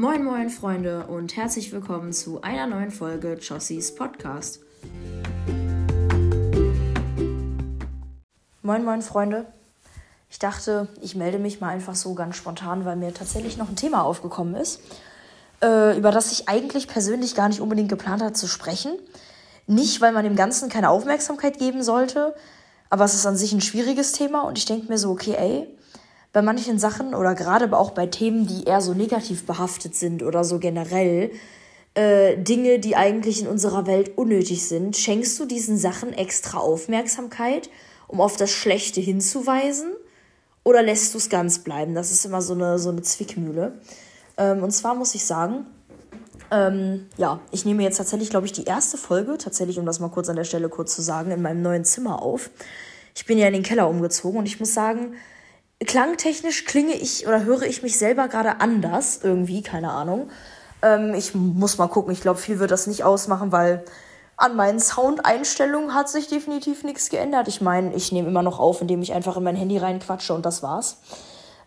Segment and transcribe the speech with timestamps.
[0.00, 4.60] Moin moin Freunde und herzlich willkommen zu einer neuen Folge Jossies Podcast.
[8.62, 9.46] Moin moin Freunde.
[10.30, 13.74] Ich dachte, ich melde mich mal einfach so ganz spontan, weil mir tatsächlich noch ein
[13.74, 14.80] Thema aufgekommen ist,
[15.64, 18.92] äh, über das ich eigentlich persönlich gar nicht unbedingt geplant habe zu sprechen.
[19.66, 22.36] Nicht, weil man dem Ganzen keine Aufmerksamkeit geben sollte,
[22.88, 25.77] aber es ist an sich ein schwieriges Thema und ich denke mir so, okay, ey,
[26.32, 30.44] bei manchen Sachen oder gerade auch bei Themen, die eher so negativ behaftet sind oder
[30.44, 31.30] so generell,
[31.94, 37.70] äh, Dinge, die eigentlich in unserer Welt unnötig sind, schenkst du diesen Sachen extra Aufmerksamkeit,
[38.06, 39.90] um auf das Schlechte hinzuweisen?
[40.64, 41.94] Oder lässt du es ganz bleiben?
[41.94, 43.80] Das ist immer so eine, so eine Zwickmühle.
[44.36, 45.66] Ähm, und zwar muss ich sagen,
[46.50, 50.08] ähm, ja, ich nehme jetzt tatsächlich, glaube ich, die erste Folge, tatsächlich, um das mal
[50.08, 52.50] kurz an der Stelle kurz zu sagen, in meinem neuen Zimmer auf.
[53.14, 55.14] Ich bin ja in den Keller umgezogen und ich muss sagen,
[55.84, 60.30] klangtechnisch klinge ich oder höre ich mich selber gerade anders, irgendwie, keine Ahnung.
[60.82, 63.84] Ähm, ich muss mal gucken, ich glaube, viel wird das nicht ausmachen, weil
[64.36, 67.48] an meinen Soundeinstellungen hat sich definitiv nichts geändert.
[67.48, 70.46] Ich meine, ich nehme immer noch auf, indem ich einfach in mein Handy reinquatsche und
[70.46, 70.98] das war's.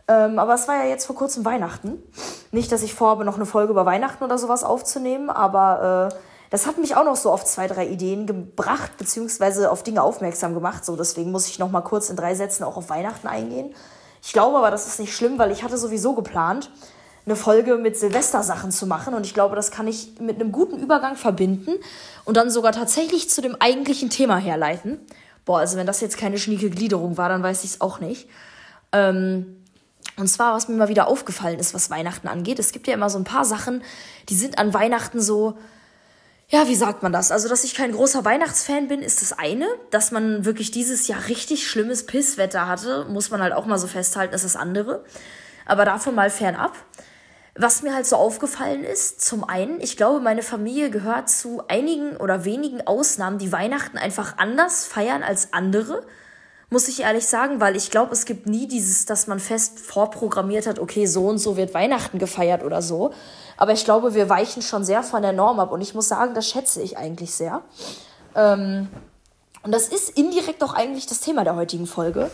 [0.08, 2.02] Ähm, aber es war ja jetzt vor kurzem Weihnachten.
[2.52, 6.16] Nicht, dass ich vorhabe, noch eine Folge über Weihnachten oder sowas aufzunehmen, aber äh,
[6.50, 10.54] das hat mich auch noch so auf zwei, drei Ideen gebracht, beziehungsweise auf Dinge aufmerksam
[10.54, 10.84] gemacht.
[10.84, 13.74] So, deswegen muss ich noch mal kurz in drei Sätzen auch auf Weihnachten eingehen.
[14.22, 16.70] Ich glaube aber, das ist nicht schlimm, weil ich hatte sowieso geplant,
[17.26, 20.80] eine Folge mit Silvestersachen zu machen und ich glaube, das kann ich mit einem guten
[20.80, 21.72] Übergang verbinden
[22.26, 25.00] und dann sogar tatsächlich zu dem eigentlichen Thema herleiten.
[25.46, 28.28] Boah, also wenn das jetzt keine schnieke Gliederung war, dann weiß ich es auch nicht.
[28.92, 29.58] Ähm,
[30.18, 32.60] und zwar, was mir mal wieder aufgefallen ist, was Weihnachten angeht.
[32.60, 33.84] Es gibt ja immer so ein paar Sachen,
[34.30, 35.58] die sind an Weihnachten so,
[36.52, 37.32] ja, wie sagt man das?
[37.32, 39.68] Also, dass ich kein großer Weihnachtsfan bin, ist das eine.
[39.90, 43.88] Dass man wirklich dieses Jahr richtig schlimmes Pisswetter hatte, muss man halt auch mal so
[43.88, 45.06] festhalten, ist das andere.
[45.66, 46.74] Aber davon mal fernab.
[47.56, 52.18] Was mir halt so aufgefallen ist, zum einen, ich glaube, meine Familie gehört zu einigen
[52.18, 56.06] oder wenigen Ausnahmen, die Weihnachten einfach anders feiern als andere
[56.72, 60.66] muss ich ehrlich sagen, weil ich glaube, es gibt nie dieses, dass man fest vorprogrammiert
[60.66, 63.12] hat, okay, so und so wird Weihnachten gefeiert oder so.
[63.58, 66.34] Aber ich glaube, wir weichen schon sehr von der Norm ab und ich muss sagen,
[66.34, 67.62] das schätze ich eigentlich sehr.
[68.36, 68.88] Ähm,
[69.64, 72.32] und das ist indirekt auch eigentlich das Thema der heutigen Folge.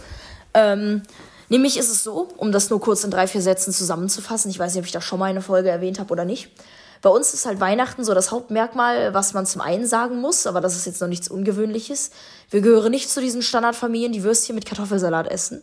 [0.54, 1.02] Ähm,
[1.50, 4.76] nämlich ist es so, um das nur kurz in drei, vier Sätzen zusammenzufassen, ich weiß
[4.76, 6.52] nicht, ob ich da schon mal eine Folge erwähnt habe oder nicht.
[7.02, 10.62] Bei uns ist halt Weihnachten so das Hauptmerkmal, was man zum einen sagen muss, aber
[10.62, 12.12] das ist jetzt noch nichts Ungewöhnliches.
[12.50, 15.62] Wir gehören nicht zu diesen Standardfamilien, die Würstchen mit Kartoffelsalat essen.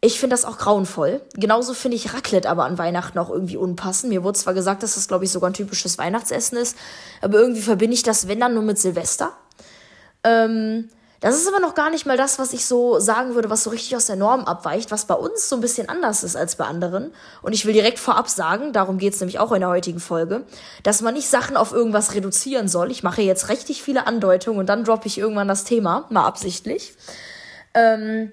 [0.00, 1.20] Ich finde das auch grauenvoll.
[1.34, 4.12] Genauso finde ich Raclette aber an Weihnachten auch irgendwie unpassend.
[4.12, 6.76] Mir wurde zwar gesagt, dass das, glaube ich, sogar ein typisches Weihnachtsessen ist,
[7.20, 9.32] aber irgendwie verbinde ich das, wenn dann, nur mit Silvester.
[10.22, 10.88] Ähm,
[11.20, 13.70] das ist aber noch gar nicht mal das, was ich so sagen würde, was so
[13.70, 16.64] richtig aus der Norm abweicht, was bei uns so ein bisschen anders ist als bei
[16.64, 17.12] anderen.
[17.42, 20.44] Und ich will direkt vorab sagen, darum geht's nämlich auch in der heutigen Folge,
[20.84, 22.92] dass man nicht Sachen auf irgendwas reduzieren soll.
[22.92, 26.94] Ich mache jetzt richtig viele Andeutungen und dann droppe ich irgendwann das Thema, mal absichtlich.
[27.74, 28.32] Ähm,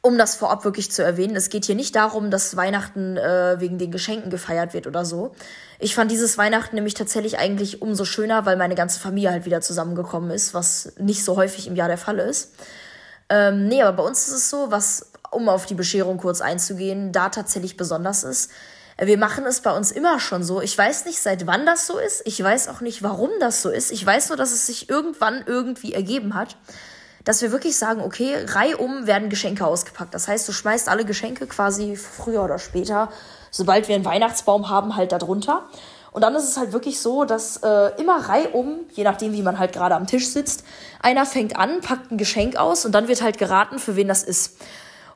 [0.00, 3.78] um das vorab wirklich zu erwähnen, es geht hier nicht darum, dass Weihnachten äh, wegen
[3.78, 5.34] den Geschenken gefeiert wird oder so.
[5.80, 9.60] Ich fand dieses Weihnachten nämlich tatsächlich eigentlich umso schöner, weil meine ganze Familie halt wieder
[9.60, 12.52] zusammengekommen ist, was nicht so häufig im Jahr der Fall ist.
[13.28, 17.12] Ähm, nee, aber bei uns ist es so, was, um auf die Bescherung kurz einzugehen,
[17.12, 18.50] da tatsächlich besonders ist.
[19.00, 20.60] Wir machen es bei uns immer schon so.
[20.60, 22.22] Ich weiß nicht, seit wann das so ist.
[22.24, 23.92] Ich weiß auch nicht, warum das so ist.
[23.92, 26.56] Ich weiß nur, dass es sich irgendwann irgendwie ergeben hat
[27.28, 30.14] dass wir wirklich sagen, okay, reihum werden Geschenke ausgepackt.
[30.14, 33.10] Das heißt, du schmeißt alle Geschenke quasi früher oder später,
[33.50, 35.68] sobald wir einen Weihnachtsbaum haben, halt da drunter.
[36.10, 39.58] Und dann ist es halt wirklich so, dass äh, immer reihum, je nachdem, wie man
[39.58, 40.64] halt gerade am Tisch sitzt,
[41.02, 44.22] einer fängt an, packt ein Geschenk aus und dann wird halt geraten, für wen das
[44.22, 44.56] ist.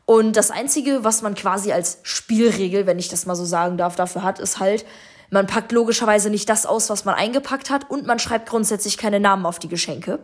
[0.05, 3.97] Und das Einzige, was man quasi als Spielregel, wenn ich das mal so sagen darf,
[3.97, 4.85] dafür hat, ist halt,
[5.31, 9.19] man packt logischerweise nicht das aus, was man eingepackt hat und man schreibt grundsätzlich keine
[9.19, 10.19] Namen auf die Geschenke.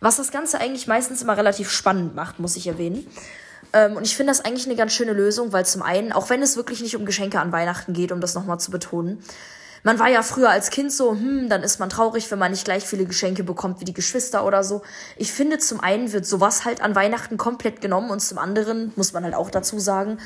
[0.00, 3.06] Was das Ganze eigentlich meistens immer relativ spannend macht, muss ich erwähnen.
[3.72, 6.42] Ähm, und ich finde das eigentlich eine ganz schöne Lösung, weil zum einen, auch wenn
[6.42, 9.22] es wirklich nicht um Geschenke an Weihnachten geht, um das nochmal zu betonen,
[9.82, 12.66] man war ja früher als Kind so, hm, dann ist man traurig, wenn man nicht
[12.66, 14.82] gleich viele Geschenke bekommt wie die Geschwister oder so.
[15.16, 19.14] Ich finde, zum einen wird sowas halt an Weihnachten komplett genommen und zum anderen, muss
[19.14, 20.18] man halt auch dazu sagen,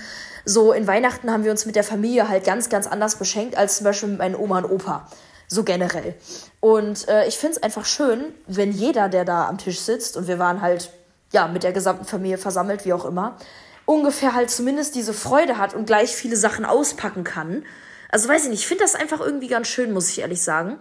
[0.45, 3.77] so in Weihnachten haben wir uns mit der Familie halt ganz, ganz anders beschenkt als
[3.77, 5.09] zum Beispiel mit meinen Oma und Opa.
[5.49, 6.15] So generell.
[6.61, 10.27] Und äh, ich finde es einfach schön, wenn jeder, der da am Tisch sitzt, und
[10.27, 10.91] wir waren halt
[11.33, 13.37] ja mit der gesamten Familie versammelt, wie auch immer,
[13.87, 17.65] ungefähr halt zumindest diese Freude hat und gleich viele Sachen auspacken kann.
[18.11, 20.79] Also weiß ich nicht, ich finde das einfach irgendwie ganz schön, muss ich ehrlich sagen.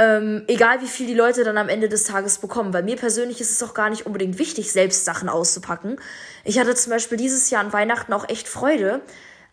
[0.00, 2.70] Ähm, egal wie viel die Leute dann am Ende des Tages bekommen.
[2.70, 5.96] Bei mir persönlich ist es auch gar nicht unbedingt wichtig, selbst Sachen auszupacken.
[6.44, 9.00] Ich hatte zum Beispiel dieses Jahr an Weihnachten auch echt Freude,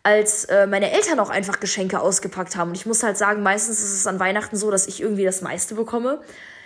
[0.06, 2.70] als äh, meine Eltern auch einfach Geschenke ausgepackt haben.
[2.70, 5.42] Und ich muss halt sagen, meistens ist es an Weihnachten so, dass ich irgendwie das
[5.42, 6.22] meiste bekomme.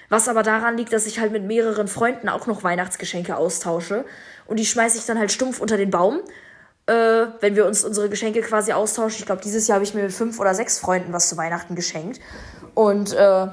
[0.10, 4.04] Was aber daran liegt, dass ich halt mit mehreren Freunden auch noch Weihnachtsgeschenke austausche.
[4.46, 6.20] Und die schmeiße ich dann halt stumpf unter den Baum,
[6.88, 9.20] äh, wenn wir uns unsere Geschenke quasi austauschen.
[9.20, 11.76] Ich glaube, dieses Jahr habe ich mir mit fünf oder sechs Freunden was zu Weihnachten
[11.76, 12.20] geschenkt.
[12.74, 13.48] Und äh,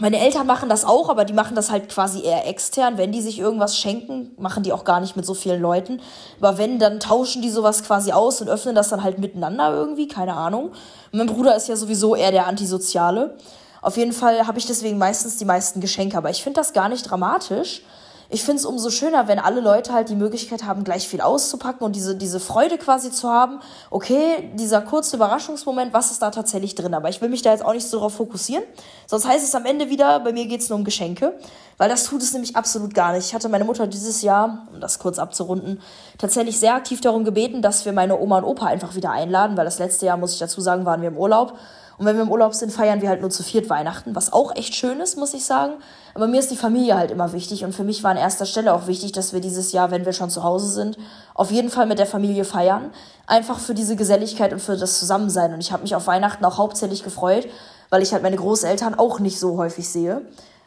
[0.00, 2.96] meine Eltern machen das auch, aber die machen das halt quasi eher extern.
[2.96, 6.00] Wenn die sich irgendwas schenken, machen die auch gar nicht mit so vielen Leuten.
[6.40, 10.08] Aber wenn, dann tauschen die sowas quasi aus und öffnen das dann halt miteinander irgendwie,
[10.08, 10.70] keine Ahnung.
[11.12, 13.36] Und mein Bruder ist ja sowieso eher der Antisoziale.
[13.82, 16.88] Auf jeden Fall habe ich deswegen meistens die meisten Geschenke, aber ich finde das gar
[16.88, 17.82] nicht dramatisch.
[18.32, 21.84] Ich finde es umso schöner, wenn alle Leute halt die Möglichkeit haben, gleich viel auszupacken
[21.84, 23.58] und diese, diese Freude quasi zu haben.
[23.90, 26.94] Okay, dieser kurze Überraschungsmoment, was ist da tatsächlich drin?
[26.94, 28.62] Aber ich will mich da jetzt auch nicht so darauf fokussieren.
[29.08, 31.36] Sonst heißt es am Ende wieder, bei mir geht es nur um Geschenke.
[31.76, 33.26] Weil das tut es nämlich absolut gar nicht.
[33.26, 35.80] Ich hatte meine Mutter dieses Jahr, um das kurz abzurunden,
[36.16, 39.64] tatsächlich sehr aktiv darum gebeten, dass wir meine Oma und Opa einfach wieder einladen, weil
[39.64, 41.54] das letzte Jahr, muss ich dazu sagen, waren wir im Urlaub.
[42.00, 44.56] Und wenn wir im Urlaub sind, feiern wir halt nur zu viert Weihnachten, was auch
[44.56, 45.74] echt schön ist, muss ich sagen.
[46.14, 48.72] Aber mir ist die Familie halt immer wichtig und für mich war an erster Stelle
[48.72, 50.96] auch wichtig, dass wir dieses Jahr, wenn wir schon zu Hause sind,
[51.34, 52.90] auf jeden Fall mit der Familie feiern.
[53.26, 55.52] Einfach für diese Geselligkeit und für das Zusammensein.
[55.52, 57.46] Und ich habe mich auf Weihnachten auch hauptsächlich gefreut,
[57.90, 60.22] weil ich halt meine Großeltern auch nicht so häufig sehe.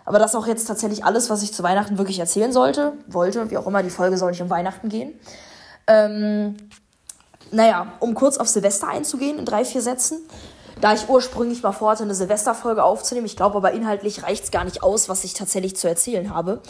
[0.05, 3.49] Aber das ist auch jetzt tatsächlich alles, was ich zu Weihnachten wirklich erzählen sollte, wollte,
[3.49, 5.19] wie auch immer, die Folge soll nicht um Weihnachten gehen.
[5.87, 6.57] Ähm,
[7.49, 10.19] naja, um kurz auf Silvester einzugehen in drei, vier Sätzen.
[10.83, 14.65] Da ich ursprünglich mal vorhatte, eine Silvesterfolge aufzunehmen, ich glaube aber inhaltlich reicht es gar
[14.65, 16.61] nicht aus, was ich tatsächlich zu erzählen habe.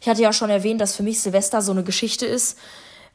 [0.00, 2.58] Ich hatte ja schon erwähnt, dass für mich Silvester so eine Geschichte ist,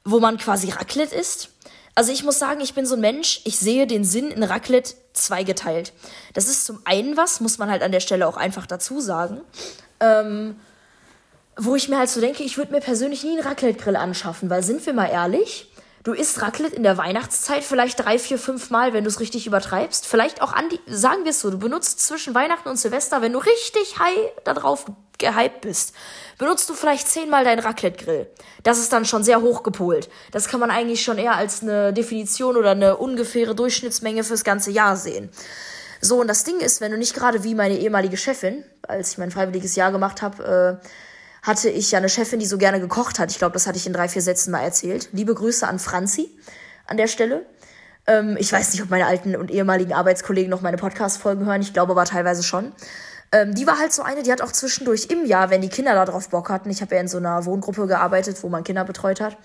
[0.05, 1.49] wo man quasi Raclette isst.
[1.93, 4.93] Also ich muss sagen, ich bin so ein Mensch, ich sehe den Sinn in Raclette
[5.11, 5.91] zweigeteilt.
[6.33, 9.41] Das ist zum einen was, muss man halt an der Stelle auch einfach dazu sagen,
[9.99, 10.55] ähm,
[11.57, 14.63] wo ich mir halt so denke, ich würde mir persönlich nie einen Raclette-Grill anschaffen, weil
[14.63, 15.69] sind wir mal ehrlich,
[16.05, 19.47] Du isst Raclette in der Weihnachtszeit vielleicht drei, vier, fünf Mal, wenn du es richtig
[19.47, 20.05] übertreibst.
[20.05, 23.33] Vielleicht auch an die, sagen wir es so, du benutzt zwischen Weihnachten und Silvester, wenn
[23.33, 24.85] du richtig high darauf
[25.17, 25.95] gehypt bist,
[26.37, 28.27] benutzt du vielleicht zehnmal deinen Raclette-Grill.
[28.61, 30.07] Das ist dann schon sehr hochgepolt.
[30.29, 34.69] Das kann man eigentlich schon eher als eine Definition oder eine ungefähre Durchschnittsmenge fürs ganze
[34.69, 35.31] Jahr sehen.
[36.01, 39.17] So, und das Ding ist, wenn du nicht gerade wie meine ehemalige Chefin, als ich
[39.17, 40.87] mein freiwilliges Jahr gemacht habe, äh,
[41.45, 43.29] hatte ich ja eine Chefin, die so gerne gekocht hat.
[43.29, 45.09] Ich glaube, das hatte ich in drei, vier Sätzen mal erzählt.
[45.11, 46.29] Liebe Grüße an Franzi
[46.87, 47.45] an der Stelle.
[48.07, 51.61] Ähm, ich weiß nicht, ob meine alten und ehemaligen Arbeitskollegen noch meine Podcast-Folgen hören.
[51.61, 52.73] Ich glaube aber teilweise schon.
[53.31, 55.93] Ähm, die war halt so eine, die hat auch zwischendurch im Jahr, wenn die Kinder
[55.93, 58.83] da drauf Bock hatten, ich habe ja in so einer Wohngruppe gearbeitet, wo man Kinder
[58.83, 59.37] betreut hat,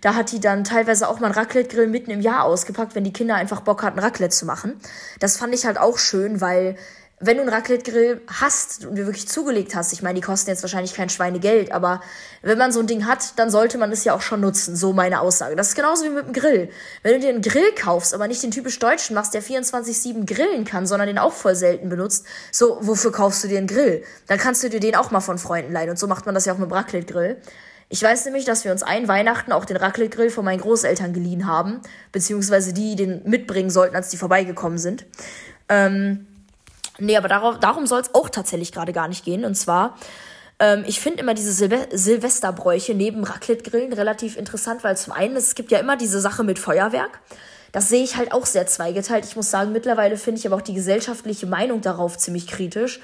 [0.00, 3.12] da hat die dann teilweise auch mal einen Raclette-Grill mitten im Jahr ausgepackt, wenn die
[3.12, 4.80] Kinder einfach Bock hatten, Raclette zu machen.
[5.18, 6.76] Das fand ich halt auch schön, weil
[7.20, 10.62] wenn du einen Raclette-Grill hast und dir wirklich zugelegt hast, ich meine, die kosten jetzt
[10.62, 12.00] wahrscheinlich kein Schweinegeld, aber
[12.42, 14.92] wenn man so ein Ding hat, dann sollte man es ja auch schon nutzen, so
[14.92, 15.56] meine Aussage.
[15.56, 16.70] Das ist genauso wie mit dem Grill.
[17.02, 20.64] Wenn du dir einen Grill kaufst, aber nicht den typisch deutschen machst, der 24-7 grillen
[20.64, 24.04] kann, sondern den auch voll selten benutzt, so, wofür kaufst du dir einen Grill?
[24.28, 26.44] Dann kannst du dir den auch mal von Freunden leihen und so macht man das
[26.44, 27.38] ja auch mit dem Raclette-Grill.
[27.90, 31.46] Ich weiß nämlich, dass wir uns ein Weihnachten auch den Raclette-Grill von meinen Großeltern geliehen
[31.46, 31.80] haben,
[32.12, 35.06] beziehungsweise die den mitbringen sollten, als die vorbeigekommen sind.
[35.70, 36.26] Ähm,
[36.98, 39.44] Nee, aber darauf, darum soll es auch tatsächlich gerade gar nicht gehen.
[39.44, 39.96] Und zwar,
[40.58, 45.54] ähm, ich finde immer diese Silve Silvesterbräuche neben Raclette-Grillen relativ interessant, weil zum einen, es
[45.54, 47.20] gibt ja immer diese Sache mit Feuerwerk.
[47.72, 49.24] Das sehe ich halt auch sehr zweigeteilt.
[49.26, 53.00] Ich muss sagen, mittlerweile finde ich aber auch die gesellschaftliche Meinung darauf ziemlich kritisch.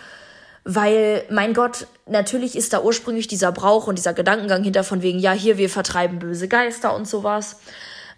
[0.65, 5.19] Weil, mein Gott, natürlich ist da ursprünglich dieser Brauch und dieser Gedankengang hinter von wegen,
[5.19, 7.57] ja, hier, wir vertreiben böse Geister und sowas.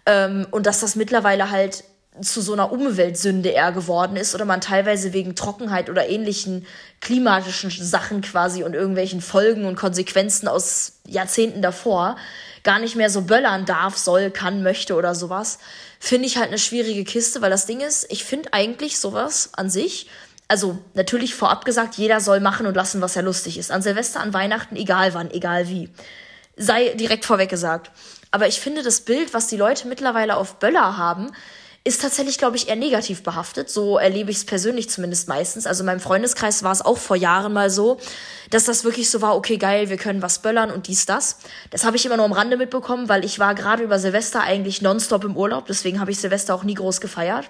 [0.05, 1.83] Ähm, und dass das mittlerweile halt
[2.21, 6.65] zu so einer Umweltsünde eher geworden ist oder man teilweise wegen Trockenheit oder ähnlichen
[7.01, 12.17] klimatischen Sachen quasi und irgendwelchen Folgen und Konsequenzen aus Jahrzehnten davor
[12.63, 15.59] gar nicht mehr so böllern darf, soll, kann, möchte oder sowas,
[15.99, 19.69] finde ich halt eine schwierige Kiste, weil das Ding ist, ich finde eigentlich sowas an
[19.69, 20.09] sich,
[20.47, 23.71] also natürlich vorab gesagt, jeder soll machen und lassen, was er lustig ist.
[23.71, 25.89] An Silvester, an Weihnachten, egal wann, egal wie.
[26.55, 27.91] Sei direkt vorweg gesagt.
[28.31, 31.31] Aber ich finde das Bild, was die Leute mittlerweile auf Böller haben,
[31.87, 33.69] ist tatsächlich, glaube ich, eher negativ behaftet.
[33.69, 35.65] So erlebe ich es persönlich zumindest meistens.
[35.65, 37.97] Also in meinem Freundeskreis war es auch vor Jahren mal so,
[38.49, 41.37] dass das wirklich so war, okay, geil, wir können was böllern und dies, das.
[41.69, 44.81] Das habe ich immer nur am Rande mitbekommen, weil ich war gerade über Silvester eigentlich
[44.81, 45.65] nonstop im Urlaub.
[45.67, 47.49] Deswegen habe ich Silvester auch nie groß gefeiert.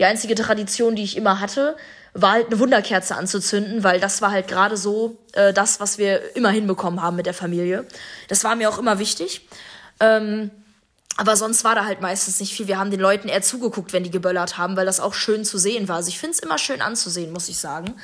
[0.00, 1.76] Die einzige Tradition, die ich immer hatte,
[2.12, 6.34] war halt eine Wunderkerze anzuzünden, weil das war halt gerade so äh, das, was wir
[6.34, 7.86] immer hinbekommen haben mit der Familie.
[8.26, 9.46] Das war mir auch immer wichtig.
[10.00, 10.50] Ähm,
[11.16, 12.66] aber sonst war da halt meistens nicht viel.
[12.66, 15.56] Wir haben den Leuten eher zugeguckt, wenn die geböllert haben, weil das auch schön zu
[15.56, 15.96] sehen war.
[15.96, 17.94] Also ich finde es immer schön anzusehen, muss ich sagen.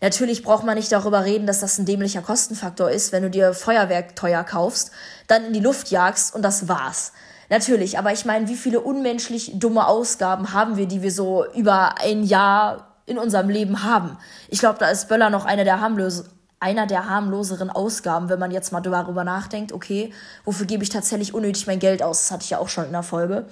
[0.00, 3.54] Natürlich braucht man nicht darüber reden, dass das ein dämlicher Kostenfaktor ist, wenn du dir
[3.54, 4.90] Feuerwerk teuer kaufst,
[5.26, 7.12] dann in die Luft jagst und das war's.
[7.48, 12.00] Natürlich, aber ich meine, wie viele unmenschlich dumme Ausgaben haben wir, die wir so über
[12.00, 14.18] ein Jahr in unserem Leben haben?
[14.48, 16.24] Ich glaube, da ist Böller noch einer der harmlos
[16.66, 20.12] einer der harmloseren Ausgaben, wenn man jetzt mal darüber nachdenkt, okay,
[20.44, 22.22] wofür gebe ich tatsächlich unnötig mein Geld aus?
[22.22, 23.46] Das hatte ich ja auch schon in der Folge.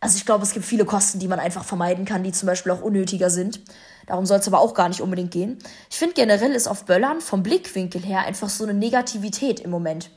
[0.00, 2.72] Also ich glaube, es gibt viele Kosten, die man einfach vermeiden kann, die zum Beispiel
[2.72, 3.60] auch unnötiger sind.
[4.06, 5.58] Darum soll es aber auch gar nicht unbedingt gehen.
[5.88, 10.10] Ich finde generell ist auf Böllern vom Blickwinkel her einfach so eine Negativität im Moment.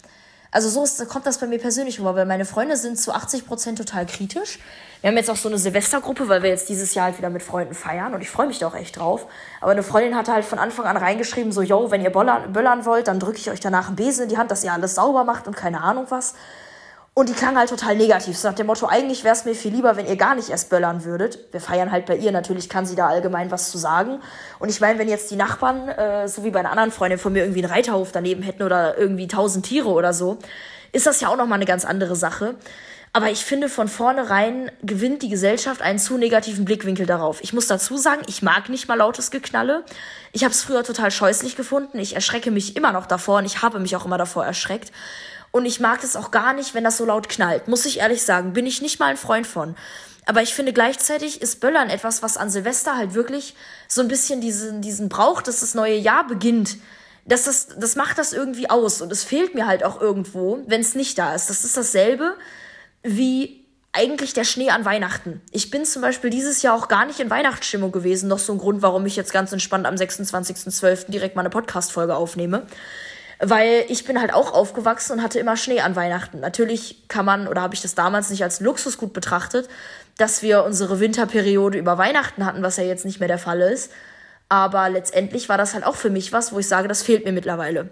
[0.54, 3.48] Also so ist, kommt das bei mir persönlich rüber, weil meine Freunde sind zu 80
[3.48, 4.60] Prozent total kritisch.
[5.00, 7.42] Wir haben jetzt auch so eine Silvestergruppe, weil wir jetzt dieses Jahr halt wieder mit
[7.42, 9.28] Freunden feiern und ich freue mich da auch echt drauf.
[9.62, 12.86] Aber eine Freundin hatte halt von Anfang an reingeschrieben, so, yo, wenn ihr böllern, böllern
[12.86, 15.24] wollt, dann drücke ich euch danach einen Besen in die Hand, dass ihr alles sauber
[15.24, 16.36] macht und keine Ahnung was.
[17.14, 18.38] Und die klang halt total negativ.
[18.38, 20.70] So nach dem Motto, eigentlich wäre es mir viel lieber, wenn ihr gar nicht erst
[20.70, 21.40] böllern würdet.
[21.52, 24.22] Wir feiern halt bei ihr, natürlich kann sie da allgemein was zu sagen.
[24.60, 27.34] Und ich meine, wenn jetzt die Nachbarn, äh, so wie bei einer anderen Freundin von
[27.34, 30.38] mir, irgendwie einen Reiterhof daneben hätten oder irgendwie tausend Tiere oder so,
[30.94, 32.56] ist das ja auch nochmal eine ganz andere Sache.
[33.14, 37.44] Aber ich finde, von vornherein gewinnt die Gesellschaft einen zu negativen Blickwinkel darauf.
[37.44, 39.84] Ich muss dazu sagen, ich mag nicht mal lautes Geknalle.
[40.32, 42.00] Ich habe es früher total scheußlich gefunden.
[42.00, 44.94] Ich erschrecke mich immer noch davor und ich habe mich auch immer davor erschreckt.
[45.52, 47.68] Und ich mag es auch gar nicht, wenn das so laut knallt.
[47.68, 49.76] Muss ich ehrlich sagen, bin ich nicht mal ein Freund von.
[50.26, 53.56] Aber ich finde gleichzeitig ist Böllern etwas, was an Silvester halt wirklich
[53.88, 56.78] so ein bisschen diesen, diesen Brauch, dass das neue Jahr beginnt.
[57.26, 59.02] Das, das, das macht das irgendwie aus.
[59.02, 61.50] Und es fehlt mir halt auch irgendwo, wenn es nicht da ist.
[61.50, 62.38] Das ist dasselbe
[63.04, 63.62] wie
[63.94, 65.42] eigentlich der Schnee an Weihnachten.
[65.52, 68.30] Ich bin zum Beispiel dieses Jahr auch gar nicht in Weihnachtsstimmung gewesen.
[68.30, 71.12] Noch so ein Grund, warum ich jetzt ganz entspannt am 26.12.
[71.12, 72.68] direkt mal eine Podcast-Folge aufnehme.
[73.44, 76.40] Weil ich bin halt auch aufgewachsen und hatte immer Schnee an Weihnachten.
[76.40, 79.68] Natürlich kann man, oder habe ich das damals nicht als Luxusgut betrachtet,
[80.18, 83.92] dass wir unsere Winterperiode über Weihnachten hatten, was ja jetzt nicht mehr der Fall ist.
[84.48, 87.32] Aber letztendlich war das halt auch für mich was, wo ich sage, das fehlt mir
[87.32, 87.90] mittlerweile.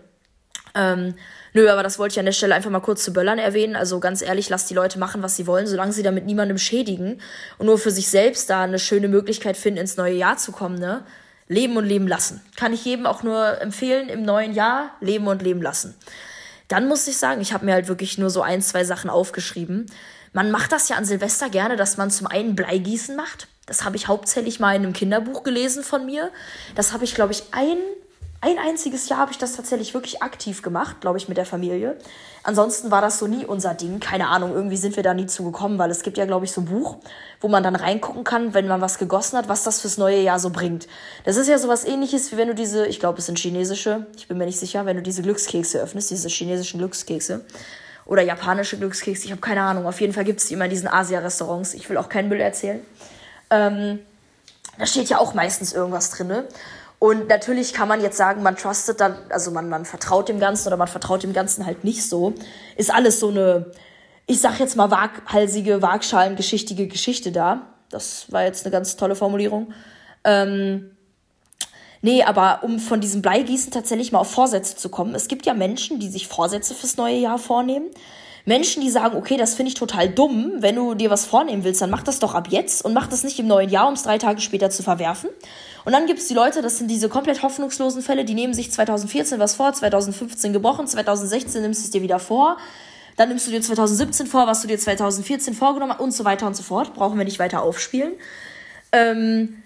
[0.76, 1.16] Ähm,
[1.54, 3.76] nö, aber das wollte ich an der Stelle einfach mal kurz zu Böllern erwähnen.
[3.76, 7.22] Also ganz ehrlich, lasst die Leute machen, was sie wollen, solange sie damit niemandem schädigen
[7.58, 10.78] und nur für sich selbst da eine schöne Möglichkeit finden, ins neue Jahr zu kommen,
[10.78, 11.04] ne?
[11.50, 12.42] Leben und leben lassen.
[12.56, 15.96] Kann ich jedem auch nur empfehlen, im neuen Jahr leben und leben lassen.
[16.70, 19.88] Dann muss ich sagen, ich habe mir halt wirklich nur so ein, zwei Sachen aufgeschrieben.
[20.32, 23.48] Man macht das ja an Silvester gerne, dass man zum einen Bleigießen macht.
[23.66, 26.32] Das habe ich hauptsächlich mal in einem Kinderbuch gelesen von mir.
[26.76, 27.78] Das habe ich, glaube ich, ein
[28.42, 31.98] ein einziges Jahr habe ich das tatsächlich wirklich aktiv gemacht, glaube ich, mit der Familie.
[32.44, 34.00] Ansonsten war das so nie unser Ding.
[34.00, 36.62] Keine Ahnung, irgendwie sind wir da nie zugekommen, weil es gibt ja, glaube ich, so
[36.62, 36.98] ein Buch,
[37.42, 40.40] wo man dann reingucken kann, wenn man was gegossen hat, was das fürs neue Jahr
[40.40, 40.88] so bringt.
[41.26, 44.06] Das ist ja so was ähnliches, wie wenn du diese, ich glaube, es sind chinesische,
[44.16, 47.46] ich bin mir nicht sicher, wenn du diese Glückskekse öffnest, diese chinesischen Glückskekse.
[48.06, 49.86] Oder japanische Glückskekse, ich habe keine Ahnung.
[49.86, 51.74] Auf jeden Fall gibt es die immer in diesen Asia-Restaurants.
[51.74, 52.80] Ich will auch keinen Müll erzählen.
[53.50, 54.00] Ähm,
[54.80, 56.46] da steht ja auch meistens irgendwas drin.
[57.00, 60.68] Und natürlich kann man jetzt sagen, man trustet dann, also man, man vertraut dem Ganzen
[60.68, 62.34] oder man vertraut dem Ganzen halt nicht so.
[62.76, 63.72] Ist alles so eine,
[64.28, 67.62] ich sag jetzt mal waghalsige, wagschalengeschichtige Geschichte da.
[67.90, 69.74] Das war jetzt eine ganz tolle Formulierung.
[70.26, 70.92] Ähm,
[72.02, 75.16] nee, aber um von diesem Bleigießen tatsächlich mal auf Vorsätze zu kommen.
[75.16, 77.88] Es gibt ja Menschen, die sich Vorsätze fürs neue Jahr vornehmen.
[78.44, 81.82] Menschen, die sagen, okay, das finde ich total dumm, wenn du dir was vornehmen willst,
[81.82, 84.04] dann mach das doch ab jetzt und mach das nicht im neuen Jahr, um es
[84.04, 85.30] drei Tage später zu verwerfen.
[85.86, 88.72] Und dann gibt es die Leute, das sind diese komplett hoffnungslosen Fälle, die nehmen sich
[88.72, 92.58] 2014 was vor, 2015 gebrochen, 2016 nimmst du es dir wieder vor.
[93.16, 96.48] Dann nimmst du dir 2017 vor, was du dir 2014 vorgenommen hast und so weiter
[96.48, 96.94] und so fort.
[96.94, 98.14] Brauchen wir nicht weiter aufspielen.
[98.94, 99.62] Ähm,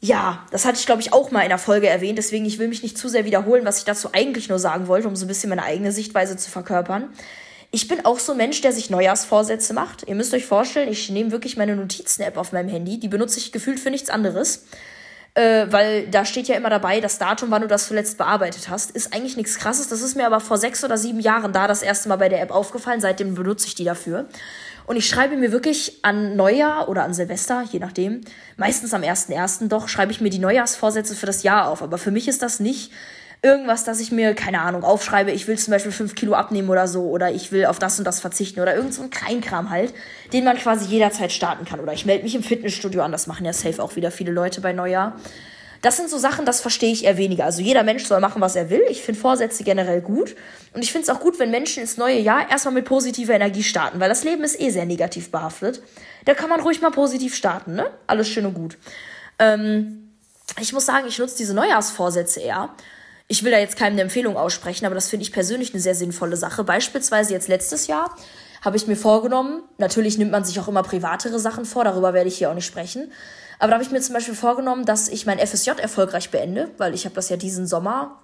[0.00, 2.18] ja, das hatte ich, glaube ich, auch mal in der Folge erwähnt.
[2.18, 5.08] Deswegen, ich will mich nicht zu sehr wiederholen, was ich dazu eigentlich nur sagen wollte,
[5.08, 7.08] um so ein bisschen meine eigene Sichtweise zu verkörpern.
[7.70, 10.06] Ich bin auch so ein Mensch, der sich Neujahrsvorsätze macht.
[10.06, 13.00] Ihr müsst euch vorstellen, ich nehme wirklich meine Notizen-App auf meinem Handy.
[13.00, 14.66] Die benutze ich gefühlt für nichts anderes
[15.34, 18.92] äh, weil da steht ja immer dabei, das Datum, wann du das zuletzt bearbeitet hast.
[18.92, 19.88] Ist eigentlich nichts krasses.
[19.88, 22.40] Das ist mir aber vor sechs oder sieben Jahren da das erste Mal bei der
[22.40, 23.00] App aufgefallen.
[23.00, 24.26] Seitdem benutze ich die dafür.
[24.86, 28.20] Und ich schreibe mir wirklich an Neujahr oder an Silvester, je nachdem,
[28.56, 29.68] meistens am 1.1.
[29.68, 31.82] doch, schreibe ich mir die Neujahrsvorsätze für das Jahr auf.
[31.82, 32.92] Aber für mich ist das nicht
[33.44, 36.88] irgendwas, dass ich mir, keine Ahnung, aufschreibe, ich will zum Beispiel fünf Kilo abnehmen oder
[36.88, 39.92] so, oder ich will auf das und das verzichten oder irgend so ein Kleinkram halt,
[40.32, 41.78] den man quasi jederzeit starten kann.
[41.78, 44.62] Oder ich melde mich im Fitnessstudio an, das machen ja safe auch wieder viele Leute
[44.62, 45.20] bei Neujahr.
[45.82, 47.44] Das sind so Sachen, das verstehe ich eher weniger.
[47.44, 48.82] Also jeder Mensch soll machen, was er will.
[48.88, 50.34] Ich finde Vorsätze generell gut.
[50.72, 53.62] Und ich finde es auch gut, wenn Menschen ins neue Jahr erstmal mit positiver Energie
[53.62, 55.82] starten, weil das Leben ist eh sehr negativ behaftet.
[56.24, 57.90] Da kann man ruhig mal positiv starten, ne?
[58.06, 58.78] Alles schön und gut.
[59.38, 60.08] Ähm,
[60.58, 62.70] ich muss sagen, ich nutze diese Neujahrsvorsätze eher,
[63.26, 65.94] ich will da jetzt keinem eine Empfehlung aussprechen, aber das finde ich persönlich eine sehr
[65.94, 66.64] sinnvolle Sache.
[66.64, 68.14] Beispielsweise jetzt letztes Jahr
[68.62, 72.28] habe ich mir vorgenommen, natürlich nimmt man sich auch immer privatere Sachen vor, darüber werde
[72.28, 73.12] ich hier auch nicht sprechen.
[73.58, 76.94] Aber da habe ich mir zum Beispiel vorgenommen, dass ich mein FSJ erfolgreich beende, weil
[76.94, 78.20] ich habe das ja diesen Sommer,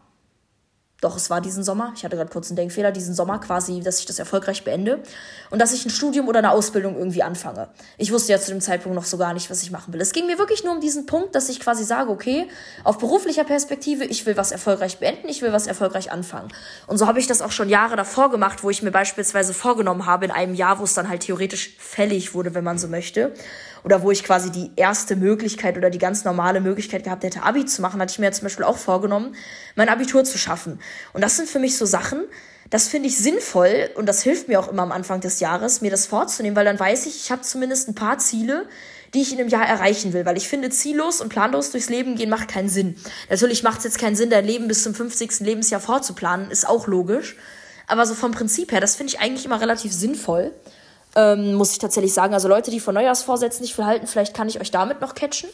[1.00, 1.92] Doch, es war diesen Sommer.
[1.96, 2.92] Ich hatte gerade kurz einen Denkfehler.
[2.92, 5.02] Diesen Sommer quasi, dass ich das erfolgreich beende.
[5.50, 7.68] Und dass ich ein Studium oder eine Ausbildung irgendwie anfange.
[7.96, 10.00] Ich wusste ja zu dem Zeitpunkt noch so gar nicht, was ich machen will.
[10.00, 12.48] Es ging mir wirklich nur um diesen Punkt, dass ich quasi sage, okay,
[12.84, 16.48] auf beruflicher Perspektive, ich will was erfolgreich beenden, ich will was erfolgreich anfangen.
[16.86, 20.06] Und so habe ich das auch schon Jahre davor gemacht, wo ich mir beispielsweise vorgenommen
[20.06, 23.32] habe, in einem Jahr, wo es dann halt theoretisch fällig wurde, wenn man so möchte
[23.84, 27.64] oder wo ich quasi die erste Möglichkeit oder die ganz normale Möglichkeit gehabt hätte, Abi
[27.64, 29.34] zu machen, hatte ich mir zum Beispiel auch vorgenommen,
[29.74, 30.78] mein Abitur zu schaffen.
[31.12, 32.22] Und das sind für mich so Sachen,
[32.70, 35.90] das finde ich sinnvoll und das hilft mir auch immer am Anfang des Jahres, mir
[35.90, 38.68] das vorzunehmen, weil dann weiß ich, ich habe zumindest ein paar Ziele,
[39.12, 40.24] die ich in einem Jahr erreichen will.
[40.24, 42.96] Weil ich finde, ziellos und planlos durchs Leben gehen macht keinen Sinn.
[43.28, 45.40] Natürlich macht es jetzt keinen Sinn, dein Leben bis zum 50.
[45.40, 47.36] Lebensjahr vorzuplanen, ist auch logisch.
[47.88, 50.52] Aber so vom Prinzip her, das finde ich eigentlich immer relativ sinnvoll.
[51.16, 52.34] Ähm, muss ich tatsächlich sagen.
[52.34, 55.50] Also Leute, die von Neujahrsvorsätzen nicht viel halten, vielleicht kann ich euch damit noch catchen.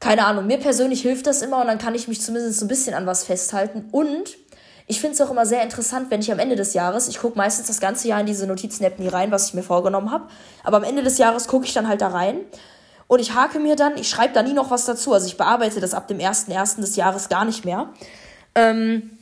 [0.00, 2.68] Keine Ahnung, mir persönlich hilft das immer und dann kann ich mich zumindest so ein
[2.68, 3.88] bisschen an was festhalten.
[3.92, 4.36] Und
[4.86, 7.38] ich finde es auch immer sehr interessant, wenn ich am Ende des Jahres, ich gucke
[7.38, 10.28] meistens das ganze Jahr in diese Notizen-App nie rein, was ich mir vorgenommen habe,
[10.62, 12.40] aber am Ende des Jahres gucke ich dann halt da rein
[13.08, 15.12] und ich hake mir dann, ich schreibe da nie noch was dazu.
[15.12, 16.80] Also ich bearbeite das ab dem 1.1.
[16.80, 17.88] des Jahres gar nicht mehr.
[18.54, 19.15] Ähm,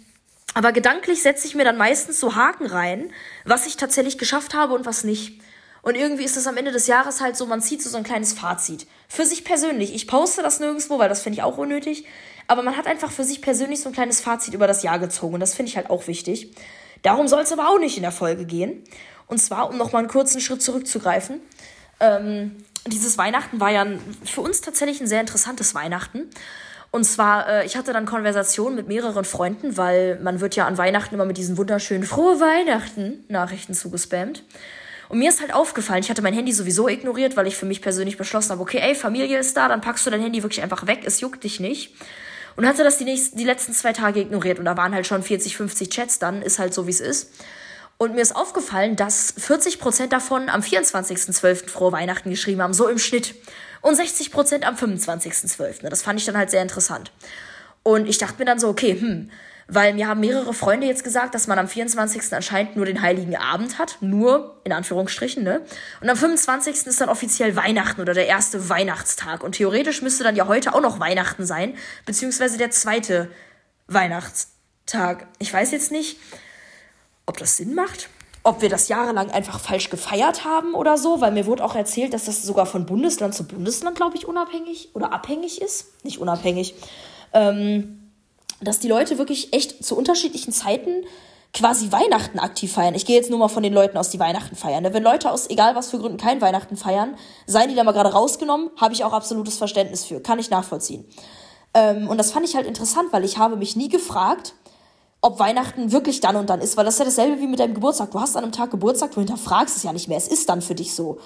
[0.55, 3.13] aber gedanklich setze ich mir dann meistens so Haken rein,
[3.45, 5.41] was ich tatsächlich geschafft habe und was nicht.
[5.83, 8.05] Und irgendwie ist das am Ende des Jahres halt so, man zieht so, so ein
[8.05, 8.87] kleines Fazit.
[9.07, 9.95] Für sich persönlich.
[9.95, 12.07] Ich poste das nirgendwo, weil das finde ich auch unnötig.
[12.47, 15.35] Aber man hat einfach für sich persönlich so ein kleines Fazit über das Jahr gezogen.
[15.35, 16.55] Und das finde ich halt auch wichtig.
[17.03, 18.83] Darum soll es aber auch nicht in der Folge gehen.
[19.27, 21.41] Und zwar, um nochmal einen kurzen Schritt zurückzugreifen.
[22.01, 23.87] Ähm, dieses Weihnachten war ja
[24.25, 26.31] für uns tatsächlich ein sehr interessantes Weihnachten.
[26.95, 30.79] Und zwar, äh, ich hatte dann Konversationen mit mehreren Freunden, weil man wird ja an
[30.79, 34.45] Weihnachten immer mit diesen wunderschönen Frohe Weihnachten Nachrichten zugespammt.
[35.09, 37.83] Und mir ist halt aufgefallen, ich hatte mein Handy sowieso ignoriert, weil ich für mich
[37.83, 40.87] persönlich beschlossen habe, okay, ey, Familie ist da, dann packst du dein Handy wirklich einfach
[40.87, 41.97] weg, es juckt dich nicht.
[42.55, 45.25] Und hatte das die, nächsten, die letzten zwei Tage ignoriert und da waren halt schon
[45.25, 47.33] 40, 50 Chats dann, ist halt so, wie es ist.
[47.99, 51.69] Und mir ist aufgefallen, dass 40% davon am 24.12.
[51.69, 53.35] frohe Weihnachten geschrieben haben, so im Schnitt
[53.83, 55.88] und 60 Prozent am 25.12.
[55.88, 57.12] Das fand ich dann halt sehr interessant.
[57.83, 59.31] Und ich dachte mir dann so, okay, hm,
[59.68, 62.35] weil mir haben mehrere Freunde jetzt gesagt, dass man am 24.
[62.35, 65.62] anscheinend nur den Heiligen Abend hat, nur in Anführungsstrichen, ne?
[66.01, 66.87] Und am 25.
[66.87, 69.42] ist dann offiziell Weihnachten oder der erste Weihnachtstag.
[69.42, 73.31] Und theoretisch müsste dann ja heute auch noch Weihnachten sein, beziehungsweise der zweite
[73.87, 75.27] Weihnachtstag.
[75.38, 76.18] Ich weiß jetzt nicht,
[77.27, 78.09] ob das Sinn macht
[78.47, 82.13] ob wir das jahrelang einfach falsch gefeiert haben oder so, weil mir wurde auch erzählt,
[82.13, 86.05] dass das sogar von Bundesland zu Bundesland, glaube ich, unabhängig oder abhängig ist.
[86.05, 86.75] Nicht unabhängig.
[87.33, 88.13] Ähm,
[88.61, 91.05] dass die Leute wirklich echt zu unterschiedlichen Zeiten
[91.55, 92.95] quasi Weihnachten aktiv feiern.
[92.95, 94.83] Ich gehe jetzt nur mal von den Leuten aus, die Weihnachten feiern.
[94.83, 94.93] Ne?
[94.93, 98.13] Wenn Leute aus egal was für Gründen kein Weihnachten feiern, seien die da mal gerade
[98.13, 100.21] rausgenommen, habe ich auch absolutes Verständnis für.
[100.21, 101.07] Kann ich nachvollziehen.
[101.73, 104.55] Ähm, und das fand ich halt interessant, weil ich habe mich nie gefragt,
[105.25, 107.73] ob Weihnachten wirklich dann und dann ist, weil das ist ja dasselbe wie mit deinem
[107.73, 108.11] Geburtstag.
[108.11, 110.19] Du hast an einem Tag Geburtstag, du hinterfragst es ja nicht mehr.
[110.19, 111.19] Es ist dann für dich so.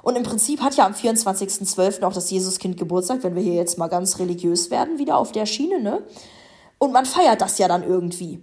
[0.00, 2.02] Und im Prinzip hat ja am 24.12.
[2.02, 5.44] auch das Jesuskind Geburtstag, wenn wir hier jetzt mal ganz religiös werden, wieder auf der
[5.44, 6.02] Schiene, ne?
[6.78, 8.42] Und man feiert das ja dann irgendwie.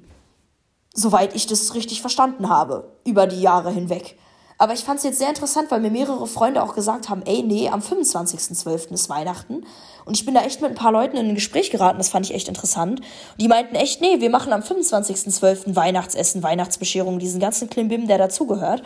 [0.93, 4.15] Soweit ich das richtig verstanden habe, über die Jahre hinweg.
[4.61, 7.43] Aber ich fand es jetzt sehr interessant, weil mir mehrere Freunde auch gesagt haben, ey,
[7.43, 8.91] nee, am 25.12.
[8.91, 9.65] ist Weihnachten.
[10.03, 12.25] Und ich bin da echt mit ein paar Leuten in ein Gespräch geraten, das fand
[12.25, 12.99] ich echt interessant.
[12.99, 15.77] Und die meinten echt, nee, wir machen am 25.12.
[15.77, 18.83] Weihnachtsessen, Weihnachtsbescherung, diesen ganzen Klimbim, der dazugehört.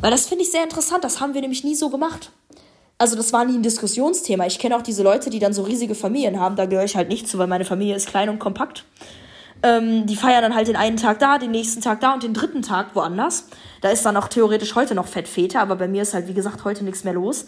[0.00, 2.32] Weil das finde ich sehr interessant, das haben wir nämlich nie so gemacht.
[2.96, 4.46] Also das war nie ein Diskussionsthema.
[4.46, 7.10] Ich kenne auch diese Leute, die dann so riesige Familien haben, da gehöre ich halt
[7.10, 8.86] nicht zu, weil meine Familie ist klein und kompakt.
[9.62, 12.32] Ähm, die feiern dann halt den einen Tag da, den nächsten Tag da und den
[12.32, 13.48] dritten Tag woanders.
[13.82, 16.64] Da ist dann auch theoretisch heute noch Fettfete, aber bei mir ist halt, wie gesagt,
[16.64, 17.46] heute nichts mehr los.